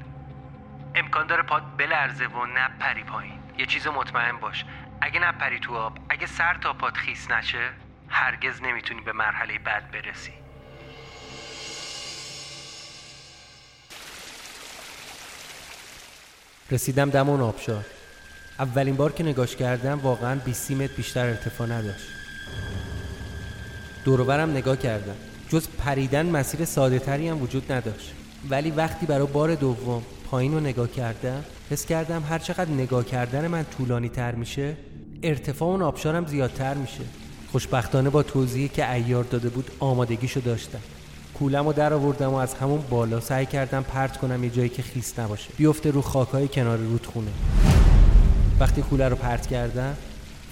امکان 0.95 1.27
داره 1.27 1.43
پاد 1.43 1.63
بلرزه 1.77 2.27
و 2.27 2.47
نپری 2.47 3.05
پایین. 3.05 3.39
یه 3.59 3.67
چیز 3.67 3.87
مطمئن 3.87 4.37
باش. 4.37 4.65
اگه 5.05 5.21
نپری 5.21 5.61
تو 5.61 5.75
آب 5.75 5.99
اگه 6.09 6.27
سر 6.27 6.55
تا 6.63 6.73
پاد 6.73 6.93
خیس 6.93 7.31
نشه 7.31 7.71
هرگز 8.09 8.63
نمی‌تونی 8.63 9.01
به 9.01 9.13
مرحله 9.13 9.59
بعد 9.59 9.91
برسی. 9.91 10.33
رسیدم 16.71 17.11
دم 17.11 17.29
اون 17.29 17.41
آبشار. 17.41 17.85
اولین 18.59 18.97
بار 18.97 19.13
که 19.13 19.25
نگاش 19.25 19.57
کردم 19.57 19.99
واقعا 19.99 20.35
20 20.35 20.71
متر 20.71 20.95
بیشتر 20.97 21.27
ارتفاع 21.27 21.67
نداشت. 21.67 22.09
دوروبرم 24.05 24.51
نگاه 24.51 24.77
کردم. 24.77 25.17
جز 25.49 25.69
پریدن 25.69 26.27
مسیر 26.27 26.65
ساده 26.65 26.99
تری 26.99 27.29
هم 27.29 27.43
وجود 27.43 27.73
نداشت. 27.73 28.15
ولی 28.51 28.71
وقتی 28.71 29.07
برای 29.07 29.27
بار 29.27 29.55
دوم 29.55 30.03
پایین 30.31 30.53
رو 30.55 30.61
نگاه 30.61 30.89
کردم 30.89 31.45
حس 31.71 31.87
کردم 31.87 32.23
هر 32.23 32.39
چقدر 32.39 32.71
نگاه 32.71 33.05
کردن 33.05 33.47
من 33.49 33.65
طولانی 33.65 34.09
تر 34.09 34.35
میشه 34.35 34.77
ارتفاع 35.23 35.69
اون 35.69 35.83
آبشارم 35.83 36.27
زیادتر 36.27 36.75
میشه. 36.75 37.05
خوشبختانه 37.53 38.11
با 38.11 38.23
توضیحی 38.23 38.69
که 38.69 38.93
ایار 38.93 39.25
داده 39.25 39.49
بود 39.49 39.71
آمادگیشو 39.81 40.41
داشتم. 40.41 40.79
کولم 41.35 41.67
رو 41.67 41.73
در 41.73 41.93
آوردم 41.93 42.31
و 42.31 42.35
از 42.35 42.55
همون 42.55 42.81
بالا 42.91 43.21
سعی 43.21 43.47
کردم 43.47 43.83
پرت 43.83 44.17
کنم 44.17 44.45
یه 44.45 44.51
جایی 44.51 44.69
که 44.69 44.83
خیس 44.83 45.19
نباشه. 45.19 45.51
بیفته 45.57 45.91
رو 45.91 46.03
خاکای 46.03 46.49
کنار 46.49 46.79
رودخونه 46.79 47.31
وقتی 48.61 48.83
کوله 48.83 49.09
رو 49.09 49.17
پرت 49.17 49.47
کردم 49.47 49.97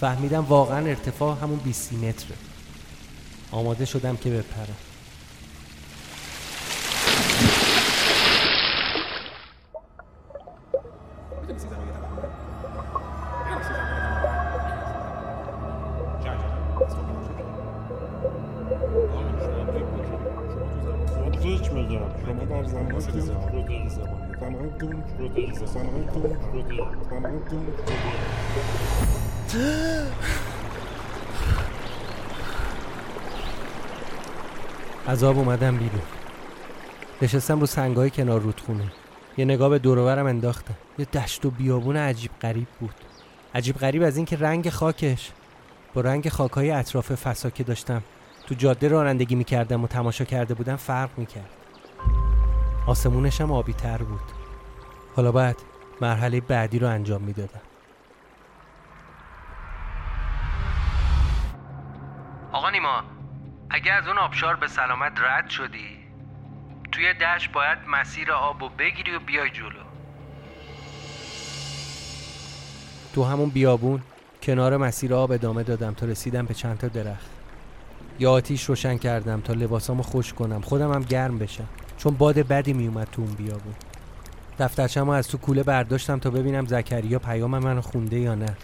فهمیدم 0.00 0.44
واقعا 0.48 0.86
ارتفاع 0.86 1.36
همون 1.42 1.58
20 1.58 1.92
متره. 1.92 2.36
آماده 3.50 3.84
شدم 3.84 4.16
که 4.16 4.30
بپرم. 4.30 4.89
عذاب 35.08 35.38
اومدم 35.38 35.76
بیرون. 35.76 36.02
نشستم 37.22 37.60
رو 37.60 37.66
سنگای 37.66 38.10
کنار 38.10 38.40
رودخونه. 38.40 38.92
یه 39.36 39.44
نگاه 39.44 39.68
به 39.68 39.78
دورورم 39.78 40.26
انداختم. 40.26 40.74
یه 40.98 41.04
دشت 41.04 41.44
و 41.44 41.50
بیابون 41.50 41.96
عجیب 41.96 42.30
غریب 42.42 42.68
بود. 42.80 42.94
عجیب 43.54 43.76
غریب 43.76 44.02
از 44.02 44.16
اینکه 44.16 44.36
رنگ 44.36 44.70
خاکش. 44.70 45.30
با 45.94 46.00
رنگ 46.00 46.28
خاکای 46.28 46.70
اطراف 46.70 47.12
فسا 47.12 47.50
که 47.50 47.64
داشتم 47.64 48.02
تو 48.46 48.54
جاده 48.54 48.88
رانندگی 48.88 49.34
می‌کردم 49.34 49.84
و 49.84 49.86
تماشا 49.86 50.24
کرده 50.24 50.54
بودم 50.54 50.76
فرق 50.76 51.10
می‌کرد. 51.16 51.50
آسمونش 52.86 53.40
هم 53.40 53.52
آبی 53.52 53.72
تر 53.72 53.98
بود. 53.98 54.39
حالا 55.16 55.32
باید 55.32 55.56
مرحله 56.00 56.40
بعدی 56.40 56.78
رو 56.78 56.88
انجام 56.88 57.22
می‌دادم. 57.22 57.60
آقا 62.52 62.70
نیما 62.70 63.02
اگه 63.70 63.92
از 63.92 64.06
اون 64.06 64.18
آبشار 64.18 64.56
به 64.56 64.66
سلامت 64.66 65.12
رد 65.20 65.48
شدی 65.48 66.00
توی 66.92 67.14
دشت 67.14 67.52
باید 67.52 67.78
مسیر 67.88 68.32
آب 68.32 68.62
و 68.62 68.68
بگیری 68.68 69.14
و 69.14 69.18
بیای 69.18 69.50
جلو. 69.50 69.84
تو 73.14 73.24
همون 73.24 73.48
بیابون 73.50 74.02
کنار 74.42 74.76
مسیر 74.76 75.14
آب 75.14 75.32
ادامه 75.32 75.62
دادم 75.62 75.94
تا 75.94 76.06
رسیدم 76.06 76.46
به 76.46 76.54
چند 76.54 76.78
تا 76.78 76.88
درخت. 76.88 77.30
یا 78.18 78.32
آتیش 78.32 78.64
روشن 78.64 78.96
کردم 78.96 79.40
تا 79.40 79.52
لباسامو 79.52 80.02
خوش 80.02 80.32
کنم. 80.32 80.60
خودم 80.60 80.92
هم 80.92 81.02
گرم 81.02 81.38
بشم. 81.38 81.68
چون 81.98 82.14
باد 82.14 82.38
بدی 82.38 82.72
میومد 82.72 83.08
تو 83.12 83.22
اون 83.22 83.34
بیابون. 83.34 83.74
دفترچم 84.60 85.08
از 85.08 85.28
تو 85.28 85.38
کوله 85.38 85.62
برداشتم 85.62 86.18
تا 86.18 86.30
ببینم 86.30 86.66
زکریا 86.66 87.18
پیام 87.18 87.58
منو 87.58 87.80
خونده 87.80 88.18
یا 88.18 88.34
نه. 88.34 88.56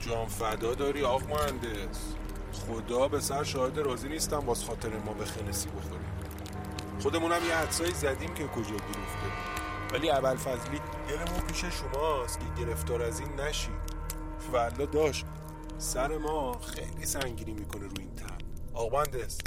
جان 0.00 0.26
فدا 0.26 0.74
داری 0.74 1.02
آق 1.02 1.22
مهندس. 1.22 1.98
خدا 2.52 3.08
به 3.08 3.20
سر 3.20 3.44
شاهد 3.44 3.78
راضی 3.78 4.08
نیستم 4.08 4.40
باز 4.40 4.64
خاطر 4.64 4.88
ما 4.88 5.12
به 5.12 5.24
خنسی 5.24 5.68
بخوریم. 5.68 6.00
خودمونم 7.02 7.40
یه 7.48 7.56
حدسایی 7.56 7.92
زدیم 7.94 8.34
که 8.34 8.46
کجا 8.46 8.70
گیر 8.70 8.96
ولی 9.92 10.10
اول 10.10 10.36
فضلی 10.36 10.80
دلمون 11.08 11.40
پیش 11.46 11.64
شماست 11.64 12.38
که 12.40 12.62
گرفتار 12.62 13.02
از 13.02 13.20
این 13.20 13.40
نشی. 13.40 13.70
والا 14.52 14.86
داشت. 14.86 15.26
سر 15.78 16.18
ما 16.18 16.58
خیلی 16.58 17.06
سنگینی 17.06 17.52
می‌کنه 17.52 17.82
روی 17.82 17.98
این 17.98 18.14
تن. 18.14 18.38
آق 18.74 18.94
مهندس 18.94 19.38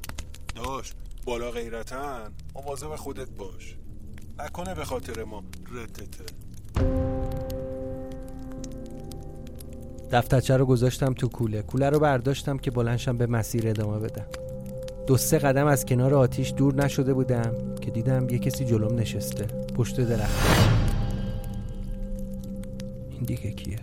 داشت. 0.55 0.95
بالا 1.25 1.51
غیرتن 1.51 2.31
مواظب 2.55 2.95
خودت 2.95 3.29
باش. 3.29 3.77
نکنه 4.39 4.75
به 4.75 4.85
خاطر 4.85 5.23
ما 5.23 5.43
رتته 5.71 6.25
دفترچه 10.11 10.57
رو 10.57 10.65
گذاشتم 10.65 11.13
تو 11.13 11.27
کوله. 11.27 11.61
کوله 11.61 11.89
رو 11.89 11.99
برداشتم 11.99 12.57
که 12.57 12.71
بلنشم 12.71 13.17
به 13.17 13.27
مسیر 13.27 13.69
ادامه 13.69 13.99
بدم. 13.99 14.25
دو 15.07 15.17
سه 15.17 15.39
قدم 15.39 15.67
از 15.67 15.85
کنار 15.85 16.13
آتیش 16.13 16.53
دور 16.53 16.75
نشده 16.75 17.13
بودم 17.13 17.75
که 17.81 17.91
دیدم 17.91 18.29
یه 18.29 18.39
کسی 18.39 18.65
جلوم 18.65 18.99
نشسته. 18.99 19.45
پشت 19.45 20.01
درخت. 20.01 20.59
این 23.09 23.23
دیگه 23.23 23.51
کیه؟ 23.51 23.79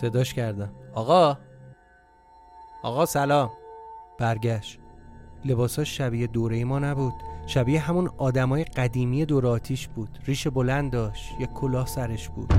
صداش 0.00 0.34
کردم. 0.34 0.72
آقا؟ 0.94 1.38
آقا 2.82 3.06
سلام. 3.06 3.50
برگشت. 4.18 4.78
لباساش 5.44 5.98
شبیه 5.98 6.26
دوره 6.26 6.64
ما 6.64 6.78
نبود. 6.78 7.14
شبیه 7.46 7.80
همون 7.80 8.10
آدمای 8.18 8.64
قدیمی 8.64 9.24
دور 9.24 9.46
آتیش 9.46 9.88
بود. 9.88 10.18
ریش 10.26 10.46
بلند 10.48 10.90
داشت. 10.92 11.40
یه 11.40 11.46
کلاه 11.46 11.86
سرش 11.86 12.28
بود. 12.28 12.54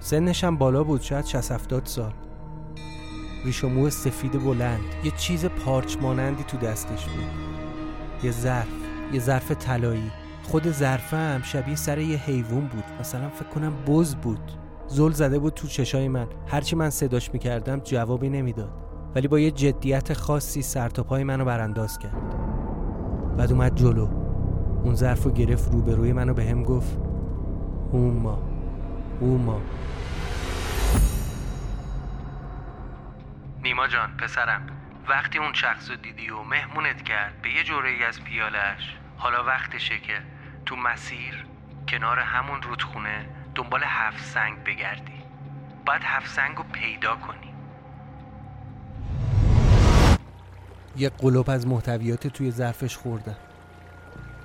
سنش 0.00 0.44
هم 0.44 0.56
بالا 0.56 0.84
بود 0.84 1.00
شاید 1.00 1.24
60 1.24 1.52
70 1.52 1.86
سال. 1.86 2.12
ریش 3.44 3.64
و 3.64 3.68
مو 3.68 3.90
سفید 3.90 4.44
بلند. 4.44 4.80
یه 5.04 5.10
چیز 5.10 5.44
پارچ 5.44 5.96
مانندی 5.96 6.44
تو 6.44 6.56
دستش 6.56 7.04
بود. 7.06 7.24
یه 8.22 8.30
ظرف. 8.30 8.68
یه 9.12 9.20
ظرف 9.20 9.50
طلایی. 9.52 10.10
خود 10.42 10.72
ظرفه 10.72 11.16
هم 11.16 11.42
شبیه 11.42 11.76
سر 11.76 11.98
یه 11.98 12.18
حیوان 12.18 12.66
بود. 12.66 12.84
مثلا 13.00 13.28
فکر 13.28 13.48
کنم 13.48 13.72
بز 13.86 14.14
بود. 14.14 14.52
زل 14.88 15.10
زده 15.12 15.38
بود 15.38 15.54
تو 15.54 15.68
چشای 15.68 16.08
من. 16.08 16.26
هرچی 16.46 16.76
من 16.76 16.90
صداش 16.90 17.32
می‌کردم 17.32 17.80
جوابی 17.80 18.28
نمی‌داد. 18.28 18.89
ولی 19.14 19.28
با 19.28 19.38
یه 19.38 19.50
جدیت 19.50 20.12
خاصی 20.12 20.62
سر 20.62 20.88
تا 20.88 21.02
پای 21.02 21.24
منو 21.24 21.44
برانداز 21.44 21.98
کرد. 21.98 22.34
بعد 23.36 23.52
اومد 23.52 23.74
جلو. 23.74 24.08
اون 24.84 24.94
ظرف 24.94 25.22
رو 25.22 25.30
گرفت 25.30 25.72
روبروی 25.72 26.12
منو 26.12 26.34
به 26.34 26.44
هم 26.44 26.62
گفت 26.62 26.98
هوما 27.92 28.42
هوما 29.20 29.60
نیما 33.62 33.86
جان 33.86 34.16
پسرم 34.16 34.66
وقتی 35.08 35.38
اون 35.38 35.52
شخص 35.52 35.90
رو 35.90 35.96
دیدی 35.96 36.30
و 36.30 36.42
مهمونت 36.42 37.02
کرد 37.02 37.42
به 37.42 37.50
یه 37.50 37.64
جوره 37.64 37.90
از 38.08 38.24
پیالش 38.24 38.96
حالا 39.16 39.44
وقتشه 39.44 39.98
که 39.98 40.22
تو 40.66 40.76
مسیر 40.76 41.46
کنار 41.88 42.18
همون 42.18 42.62
رودخونه 42.62 43.26
دنبال 43.54 43.80
هفت 43.84 44.24
سنگ 44.24 44.64
بگردی. 44.64 45.22
باید 45.86 46.02
هفت 46.04 46.28
سنگ 46.28 46.56
رو 46.56 46.64
پیدا 46.72 47.16
کنی. 47.16 47.49
یه 50.96 51.08
قلوب 51.08 51.50
از 51.50 51.66
محتویات 51.66 52.26
توی 52.26 52.50
ظرفش 52.50 52.96
خوردم. 52.96 53.36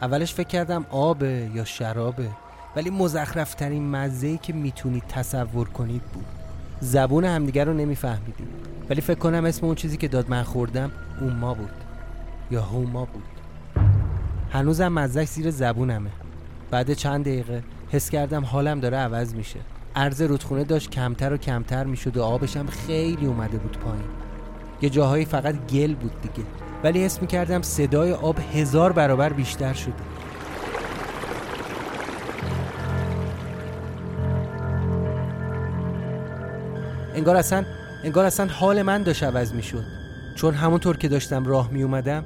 اولش 0.02 0.34
فکر 0.34 0.48
کردم 0.48 0.86
آبه 0.90 1.50
یا 1.54 1.66
شرابه 1.66 2.30
ولی 2.76 2.90
مزخرفترین 2.90 3.92
مزهی 3.92 4.38
که 4.38 4.54
می‌تونید 4.54 5.04
تصور 5.08 5.70
کنید 5.70 6.02
بود. 6.02 6.26
زبون 6.80 7.26
همدیگر 7.26 7.66
رو 7.66 7.74
نمیفهمیدیم. 7.74 8.48
ولی 8.90 9.02
فکر 9.02 9.20
کنم 9.20 9.46
اسم 9.46 9.66
اون 9.66 9.76
چیزی 9.76 9.98
که 9.98 10.08
داد 10.08 10.30
من 10.30 10.44
خوردم 10.44 10.92
ما 11.40 11.54
بود 11.54 11.70
یا 12.52 12.62
هوما 12.62 13.06
بود. 13.06 13.24
هنوزم 14.52 14.88
مزهش 14.88 15.28
زیر 15.28 15.52
زبونمه. 15.52 16.10
بعد 16.72 16.94
چند 16.94 17.26
دقیقه 17.26 17.64
حس 17.90 18.10
کردم 18.10 18.46
حالم 18.46 18.80
داره 18.80 18.98
عوض 18.98 19.36
میشه. 19.36 19.60
عرض 19.96 20.22
رودخونه 20.22 20.64
داشت 20.64 20.90
کمتر 20.90 21.34
و 21.34 21.38
کمتر 21.38 21.84
می‌شد 21.84 22.18
و 22.18 22.24
آبشم 22.24 22.66
خیلی 22.66 23.26
اومده 23.26 23.58
بود 23.58 23.78
پایین. 23.78 24.25
یه 24.82 24.90
جاهایی 24.90 25.26
فقط 25.26 25.56
گل 25.68 25.94
بود 25.94 26.22
دیگه. 26.22 26.48
ولی 26.84 27.06
حس 27.06 27.22
می‌کردم 27.22 27.62
صدای 27.62 28.12
آب 28.12 28.40
هزار 28.54 28.92
برابر 28.92 29.34
بیشتر 29.34 29.74
شده. 29.74 29.94
انگار 37.16 37.36
اصلا 37.36 37.66
انگار 38.04 38.26
اصلا 38.26 38.46
حال 38.46 38.82
من 38.82 39.04
داشت 39.04 39.24
عوض 39.24 39.54
می‌شد. 39.54 39.84
چون 40.36 40.54
همونطور 40.54 40.98
که 40.98 41.08
داشتم 41.08 41.46
راه 41.46 41.70
می 41.72 41.84
اومدم 41.84 42.26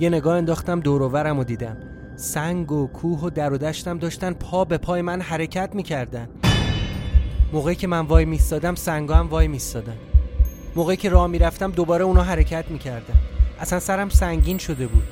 یه 0.00 0.08
نگاه 0.08 0.36
انداختم 0.36 0.80
دور 0.80 1.02
و 1.02 1.44
دیدم. 1.44 1.76
سنگ 2.16 2.72
و 2.72 2.86
کوه 2.86 3.20
و 3.20 3.30
در 3.30 3.52
و 3.52 3.58
دشتم 3.58 3.98
داشتن 3.98 4.32
پا 4.32 4.64
به 4.64 4.78
پای 4.78 5.02
من 5.02 5.20
حرکت 5.20 5.74
می‌کردن. 5.74 6.28
موقعی 7.52 7.74
که 7.74 7.86
من 7.86 8.00
وای 8.00 8.24
میستادم 8.24 8.74
سنگا 8.74 9.14
هم 9.14 9.28
وای 9.28 9.48
میستادن 9.48 9.96
موقعی 10.76 10.96
که 10.96 11.08
راه 11.08 11.26
می‌رفتم 11.26 11.70
دوباره 11.70 12.04
اونا 12.04 12.22
حرکت 12.22 12.64
می‌کردن 12.70 13.14
اصلا 13.60 13.80
سرم 13.80 14.08
سنگین 14.08 14.58
شده 14.58 14.86
بود. 14.86 15.08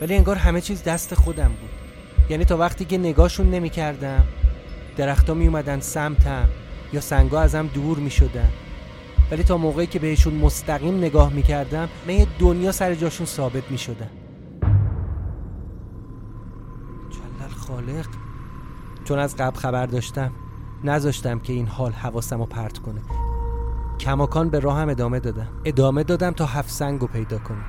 ولی 0.00 0.14
انگار 0.14 0.36
همه 0.36 0.60
چیز 0.60 0.82
دست 0.82 1.14
خودم 1.14 1.48
بود. 1.48 1.70
یعنی 2.30 2.44
تا 2.44 2.56
وقتی 2.56 2.84
که 2.84 2.98
نگاهشون 2.98 3.50
نمی‌کردم 3.50 4.24
درختا 4.96 5.34
میومدن 5.34 5.80
سمتم 5.80 6.48
یا 6.92 7.00
سنگا 7.00 7.40
ازم 7.40 7.66
دور 7.66 7.98
می‌شدن. 7.98 8.50
ولی 9.30 9.42
تا 9.42 9.56
موقعی 9.56 9.86
که 9.86 9.98
بهشون 9.98 10.34
مستقیم 10.34 10.98
نگاه 10.98 11.32
می‌کردم 11.32 11.88
من 12.06 12.14
یه 12.14 12.26
دنیا 12.38 12.72
سر 12.72 12.94
جاشون 12.94 13.26
ثابت 13.26 13.70
می‌شدن. 13.70 14.10
جلل 17.10 17.50
خالق. 17.50 18.06
چون 19.04 19.18
از 19.18 19.36
قبل 19.36 19.58
خبر 19.58 19.86
داشتم 19.86 20.32
نذاشتم 20.84 21.38
که 21.38 21.52
این 21.52 21.66
حال 21.66 21.92
حواسم 21.92 22.38
رو 22.38 22.46
پرت 22.46 22.78
کنه. 22.78 23.00
کماکان 24.00 24.50
به 24.50 24.60
راهم 24.60 24.88
ادامه 24.88 25.20
دادم 25.20 25.48
ادامه 25.64 26.04
دادم 26.04 26.30
تا 26.30 26.46
هفت 26.46 26.68
سنگ 26.68 27.00
رو 27.00 27.06
پیدا 27.06 27.38
کنم. 27.38 27.64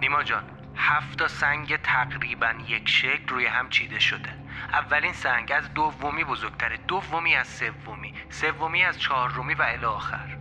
نیما 0.00 0.22
جان 0.22 0.42
هفت 0.76 1.26
سنگ 1.26 1.76
تقریبا 1.76 2.52
یک 2.68 2.88
شکل 2.88 3.28
روی 3.28 3.46
هم 3.46 3.68
چیده 3.68 3.98
شده. 3.98 4.28
اولین 4.72 5.12
سنگ 5.12 5.52
از 5.56 5.74
دومی 5.74 6.24
بزرگتره. 6.24 6.76
دومی 6.88 7.34
از 7.34 7.46
سومی. 7.46 8.14
سومی 8.30 8.82
از 8.82 8.98
چهارمی 8.98 9.54
و 9.54 9.62
الی 9.62 9.84
آخر. 9.84 10.36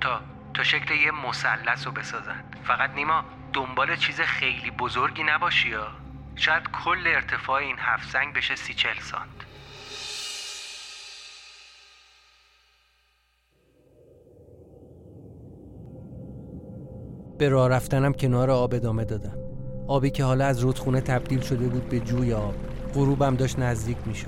تا 0.00 0.20
تا 0.54 0.62
شکل 0.62 0.94
یه 0.94 1.10
مثلث 1.10 1.86
رو 1.86 1.92
بسازن. 1.92 2.44
فقط 2.64 2.90
نیما 2.90 3.24
دنبال 3.52 3.96
چیز 3.96 4.20
خیلی 4.20 4.70
بزرگی 4.70 5.22
نباشی 5.22 5.68
یا؟ 5.68 5.88
شاید 6.36 6.70
کل 6.70 7.06
ارتفاع 7.06 7.56
این 7.56 7.76
هفت 7.78 8.08
سنگ 8.08 8.34
بشه 8.34 8.56
سی 8.56 8.74
چل 8.74 9.00
سانت. 9.00 9.47
به 17.38 17.48
راه 17.48 17.68
رفتنم 17.68 18.12
کنار 18.12 18.50
آب 18.50 18.74
ادامه 18.74 19.04
دادم. 19.04 19.34
آبی 19.86 20.10
که 20.10 20.24
حالا 20.24 20.44
از 20.44 20.60
رودخونه 20.60 21.00
تبدیل 21.00 21.40
شده 21.40 21.68
بود 21.68 21.88
به 21.88 22.00
جوی 22.00 22.32
آب 22.32 22.54
غروبم 22.94 23.34
داشت 23.34 23.58
نزدیک 23.58 23.96
می‌شد. 24.06 24.26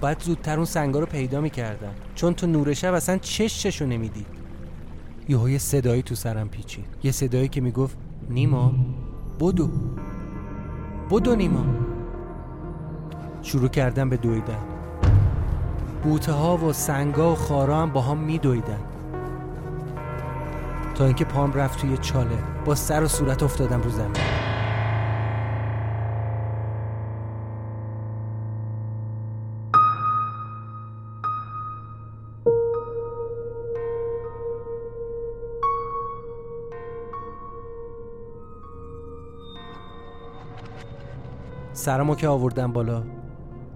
باید 0.00 0.20
زودتر 0.20 0.56
اون 0.56 0.64
سنگا 0.64 0.98
رو 0.98 1.06
پیدا 1.06 1.40
می‌کردم. 1.40 1.92
چون 2.14 2.34
تو 2.34 2.46
نور 2.46 2.74
شب 2.74 2.94
اصلا 2.94 3.18
چش 3.18 3.62
چشو 3.62 3.86
نمی‌دید. 3.86 4.26
یهو 5.28 5.48
یه 5.48 5.58
صدایی 5.58 6.02
تو 6.02 6.14
سرم 6.14 6.48
پیچید. 6.48 6.84
یه 7.02 7.12
صدایی 7.12 7.48
که 7.48 7.60
می‌گفت 7.60 7.96
نیما 8.30 8.72
بدو. 9.40 9.68
بدو 11.10 11.36
نیما. 11.36 11.64
شروع 13.42 13.68
کردم 13.68 14.08
به 14.08 14.16
دویدن. 14.16 14.58
بوته 16.02 16.32
ها 16.32 16.56
و 16.56 16.72
سنگا 16.72 17.32
و 17.32 17.34
خارا 17.34 17.82
هم 17.82 17.90
با 17.90 18.00
هم 18.00 18.18
میدویدن. 18.18 18.80
تا 20.94 21.04
اینکه 21.04 21.24
پام 21.24 21.52
رفت 21.52 21.80
توی 21.80 21.96
چاله. 21.96 22.38
با 22.64 22.74
سر 22.74 23.02
و 23.02 23.08
صورت 23.08 23.42
افتادم 23.42 23.82
رو 23.82 23.90
زمین. 23.90 24.12
سرمو 41.72 42.14
که 42.14 42.28
آوردم 42.28 42.72
بالا 42.72 43.04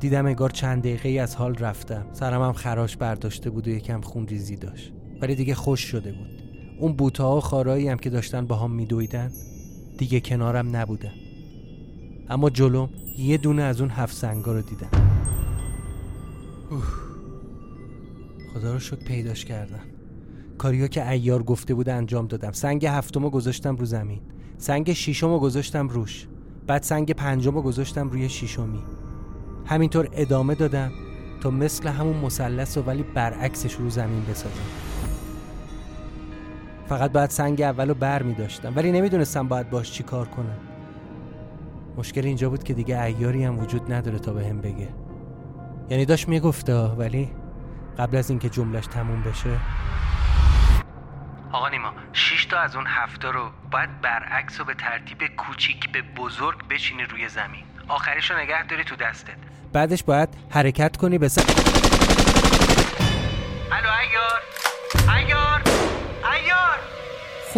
دیدم 0.00 0.26
انگار 0.26 0.50
چند 0.50 0.82
دقیقه 0.82 1.08
ای 1.08 1.18
از 1.18 1.36
حال 1.36 1.54
رفتم. 1.54 2.06
سرمم 2.12 2.52
خراش 2.52 2.96
برداشته 2.96 3.50
بود 3.50 3.68
و 3.68 3.70
یکم 3.70 4.00
خون 4.00 4.26
ریزی 4.26 4.56
داشت. 4.56 4.92
ولی 5.20 5.34
دیگه 5.34 5.54
خوش 5.54 5.80
شده 5.80 6.12
بود. 6.12 6.47
اون 6.78 6.92
بوتا 6.92 7.36
و 7.36 7.40
خارایی 7.40 7.88
هم 7.88 7.98
که 7.98 8.10
داشتن 8.10 8.46
با 8.46 8.56
هم 8.56 8.70
میدویدن 8.70 9.32
دیگه 9.98 10.20
کنارم 10.20 10.76
نبودن 10.76 11.12
اما 12.28 12.50
جلوم 12.50 12.88
یه 13.18 13.36
دونه 13.36 13.62
از 13.62 13.80
اون 13.80 13.90
هفت 13.90 14.16
سنگا 14.16 14.52
رو 14.52 14.62
دیدم 14.62 14.90
خدا 18.54 18.72
رو 18.72 18.78
شکر 18.78 18.96
پیداش 18.96 19.44
کردم 19.44 19.80
کاریو 20.58 20.86
که 20.86 21.10
ایار 21.10 21.42
گفته 21.42 21.74
بود 21.74 21.88
انجام 21.88 22.26
دادم. 22.26 22.52
سنگ 22.52 22.86
هفتم 22.86 23.28
گذاشتم 23.28 23.76
رو 23.76 23.84
زمین. 23.84 24.20
سنگ 24.58 24.92
شیشم 24.92 25.38
گذاشتم 25.38 25.88
روش. 25.88 26.26
بعد 26.66 26.82
سنگ 26.82 27.12
پنجم 27.12 27.50
گذاشتم 27.50 28.10
روی 28.10 28.28
شیشمی. 28.28 28.82
همینطور 29.64 30.08
ادامه 30.12 30.54
دادم 30.54 30.92
تا 31.40 31.50
مثل 31.50 31.88
همون 31.88 32.16
مثلث 32.16 32.76
و 32.76 32.82
ولی 32.82 33.02
برعکسش 33.02 33.74
رو 33.74 33.90
زمین 33.90 34.24
بسازم. 34.24 34.87
فقط 36.88 37.12
باید 37.12 37.30
سنگ 37.30 37.62
اول 37.62 37.88
رو 37.88 37.94
بر 37.94 38.22
می 38.22 38.34
داشتم. 38.34 38.76
ولی 38.76 38.92
نمی‌دونستم 38.92 39.48
باید 39.48 39.70
باش 39.70 39.92
چی 39.92 40.02
کار 40.02 40.28
کنم. 40.28 40.58
مشکل 41.96 42.24
اینجا 42.24 42.50
بود 42.50 42.64
که 42.64 42.74
دیگه 42.74 43.02
ایاری 43.02 43.44
هم 43.44 43.58
وجود 43.58 43.92
نداره 43.92 44.18
تا 44.18 44.32
به 44.32 44.46
هم 44.46 44.60
بگه. 44.60 44.88
یعنی 45.90 46.04
داشت 46.04 46.28
می‌گفته 46.28 46.74
ولی 46.74 47.30
قبل 47.98 48.16
از 48.16 48.30
اینکه 48.30 48.48
جملش 48.48 48.86
تموم 48.86 49.22
بشه. 49.22 49.50
آقا 51.52 51.68
نیما 51.68 51.92
شش 52.12 52.44
تا 52.44 52.58
از 52.58 52.76
اون 52.76 52.84
هفته 52.88 53.28
رو 53.28 53.50
باید 53.70 54.00
برعکس 54.00 54.60
و 54.60 54.64
به 54.64 54.74
ترتیب 54.74 55.18
کوچیک 55.36 55.92
به 55.92 56.02
بزرگ 56.02 56.68
بچینی 56.70 57.02
روی 57.02 57.28
زمین. 57.28 57.64
آخریش 57.88 58.30
رو 58.30 58.38
نگه 58.38 58.66
داری 58.66 58.84
تو 58.84 58.96
دستت. 58.96 59.36
بعدش 59.72 60.04
باید 60.04 60.28
حرکت 60.50 60.96
کنی 60.96 61.18
به 61.18 61.28
سمت 61.28 61.97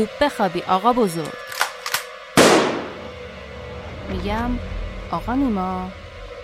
خوب 0.01 0.11
بخوابی 0.21 0.63
آقا 0.63 0.93
بزرگ. 0.93 1.33
میگم 4.09 4.59
آقا 5.11 5.35
نیما. 5.35 5.91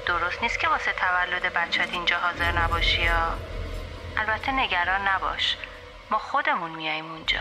درست 0.06 0.42
نیست 0.42 0.60
که 0.60 0.68
واسه 0.68 0.92
تولد 0.92 1.52
بچت 1.52 1.92
اینجا 1.92 2.16
حاضر 2.16 2.52
نباشی 2.52 3.02
یا؟ 3.02 3.34
البته 4.16 4.52
نگران 4.52 5.08
نباش. 5.08 5.56
ما 6.10 6.18
خودمون 6.18 6.70
میاییم 6.70 7.04
اونجا. 7.12 7.40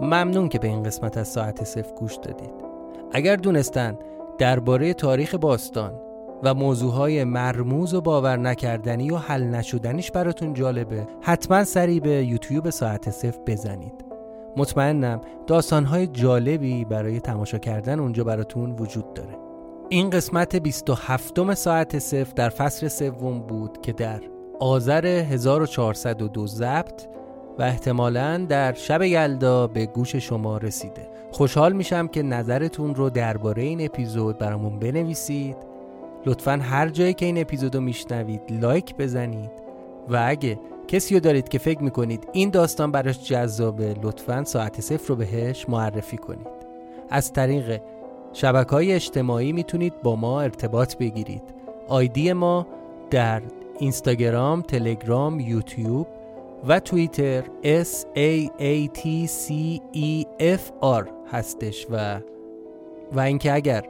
ممنون 0.00 0.48
که 0.48 0.58
به 0.58 0.68
این 0.68 0.82
قسمت 0.82 1.16
از 1.16 1.28
ساعت 1.28 1.64
صفر 1.64 1.94
گوش 1.94 2.16
دادید. 2.16 2.50
اگر 3.12 3.36
دونستن 3.36 3.98
درباره 4.38 4.94
تاریخ 4.94 5.34
باستان 5.34 5.92
و 6.42 6.54
موضوعهای 6.54 7.24
مرموز 7.24 7.94
و 7.94 8.00
باور 8.00 8.36
نکردنی 8.36 9.10
و 9.10 9.16
حل 9.16 9.42
نشدنیش 9.42 10.10
براتون 10.10 10.54
جالبه 10.54 11.06
حتما 11.20 11.64
سری 11.64 12.00
به 12.00 12.24
یوتیوب 12.24 12.70
ساعت 12.70 13.10
صفر 13.10 13.38
بزنید. 13.46 14.04
مطمئنم 14.56 15.20
داستانهای 15.46 16.06
جالبی 16.06 16.84
برای 16.84 17.20
تماشا 17.20 17.58
کردن 17.58 18.00
اونجا 18.00 18.24
براتون 18.24 18.72
وجود 18.72 19.14
داره. 19.14 19.38
این 19.88 20.10
قسمت 20.10 20.56
27 20.56 21.54
ساعت 21.54 21.98
صفر 21.98 22.32
در 22.36 22.48
فصل 22.48 22.88
سوم 22.88 23.38
بود 23.38 23.80
که 23.80 23.92
در 23.92 24.20
آذر 24.60 25.06
1402 25.06 26.46
ضبط 26.46 27.06
و 27.58 27.62
احتمالا 27.62 28.46
در 28.48 28.72
شب 28.72 29.02
یلدا 29.02 29.66
به 29.66 29.86
گوش 29.86 30.16
شما 30.16 30.58
رسیده. 30.58 31.08
خوشحال 31.30 31.72
میشم 31.72 32.08
که 32.08 32.22
نظرتون 32.22 32.94
رو 32.94 33.10
درباره 33.10 33.62
این 33.62 33.84
اپیزود 33.84 34.38
برامون 34.38 34.78
بنویسید. 34.78 35.56
لطفا 36.26 36.52
هر 36.52 36.88
جایی 36.88 37.14
که 37.14 37.26
این 37.26 37.38
اپیزود 37.38 37.74
رو 37.74 37.80
میشنوید 37.80 38.40
لایک 38.50 38.96
بزنید. 38.96 39.50
و 40.08 40.24
اگه 40.26 40.58
کسی 40.88 41.14
رو 41.14 41.20
دارید 41.20 41.48
که 41.48 41.58
فکر 41.58 41.82
می‌کنید 41.82 42.28
این 42.32 42.50
داستان 42.50 42.92
براش 42.92 43.24
جذابه 43.24 43.94
لطفا 44.02 44.44
ساعت 44.44 44.80
صفر 44.80 45.08
رو 45.08 45.16
بهش 45.16 45.68
معرفی 45.68 46.16
کنید. 46.16 46.46
از 47.10 47.32
طریق 47.32 47.80
شبکه 48.32 48.70
های 48.70 48.92
اجتماعی 48.92 49.52
می‌تونید 49.52 50.02
با 50.02 50.16
ما 50.16 50.40
ارتباط 50.40 50.96
بگیرید. 50.96 51.42
آیدی 51.88 52.32
ما 52.32 52.66
در 53.10 53.42
اینستاگرام، 53.78 54.62
تلگرام، 54.62 55.40
یوتیوب 55.40 56.06
و 56.66 56.80
توییتر 56.80 57.42
S 57.64 58.04
A 58.16 58.48
A 58.60 58.98
T 58.98 59.28
C 59.28 59.52
E 59.94 60.24
F 60.40 60.72
R 60.82 61.08
هستش 61.32 61.86
و 61.90 62.20
و 63.12 63.20
اینکه 63.20 63.52
اگر 63.52 63.82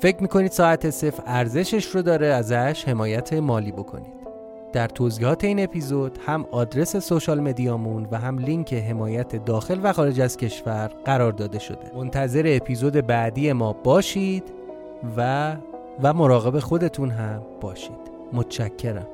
فکر 0.00 0.22
می‌کنید 0.22 0.50
ساعت 0.50 0.90
صفر 0.90 1.22
ارزشش 1.26 1.86
رو 1.86 2.02
داره 2.02 2.26
ازش 2.26 2.84
حمایت 2.88 3.32
مالی 3.32 3.72
بکنید. 3.72 4.22
در 4.72 4.86
توضیحات 4.86 5.44
این 5.44 5.60
اپیزود 5.64 6.18
هم 6.26 6.46
آدرس 6.50 6.96
سوشال 6.96 7.40
مدیامون 7.40 8.08
و 8.10 8.18
هم 8.18 8.38
لینک 8.38 8.74
حمایت 8.74 9.44
داخل 9.44 9.80
و 9.82 9.92
خارج 9.92 10.20
از 10.20 10.36
کشور 10.36 10.90
قرار 11.04 11.32
داده 11.32 11.58
شده. 11.58 11.90
منتظر 11.96 12.42
اپیزود 12.46 12.92
بعدی 12.92 13.52
ما 13.52 13.72
باشید 13.72 14.52
و 15.16 15.56
و 16.02 16.12
مراقب 16.14 16.58
خودتون 16.58 17.10
هم 17.10 17.42
باشید. 17.60 18.12
متشکرم. 18.32 19.06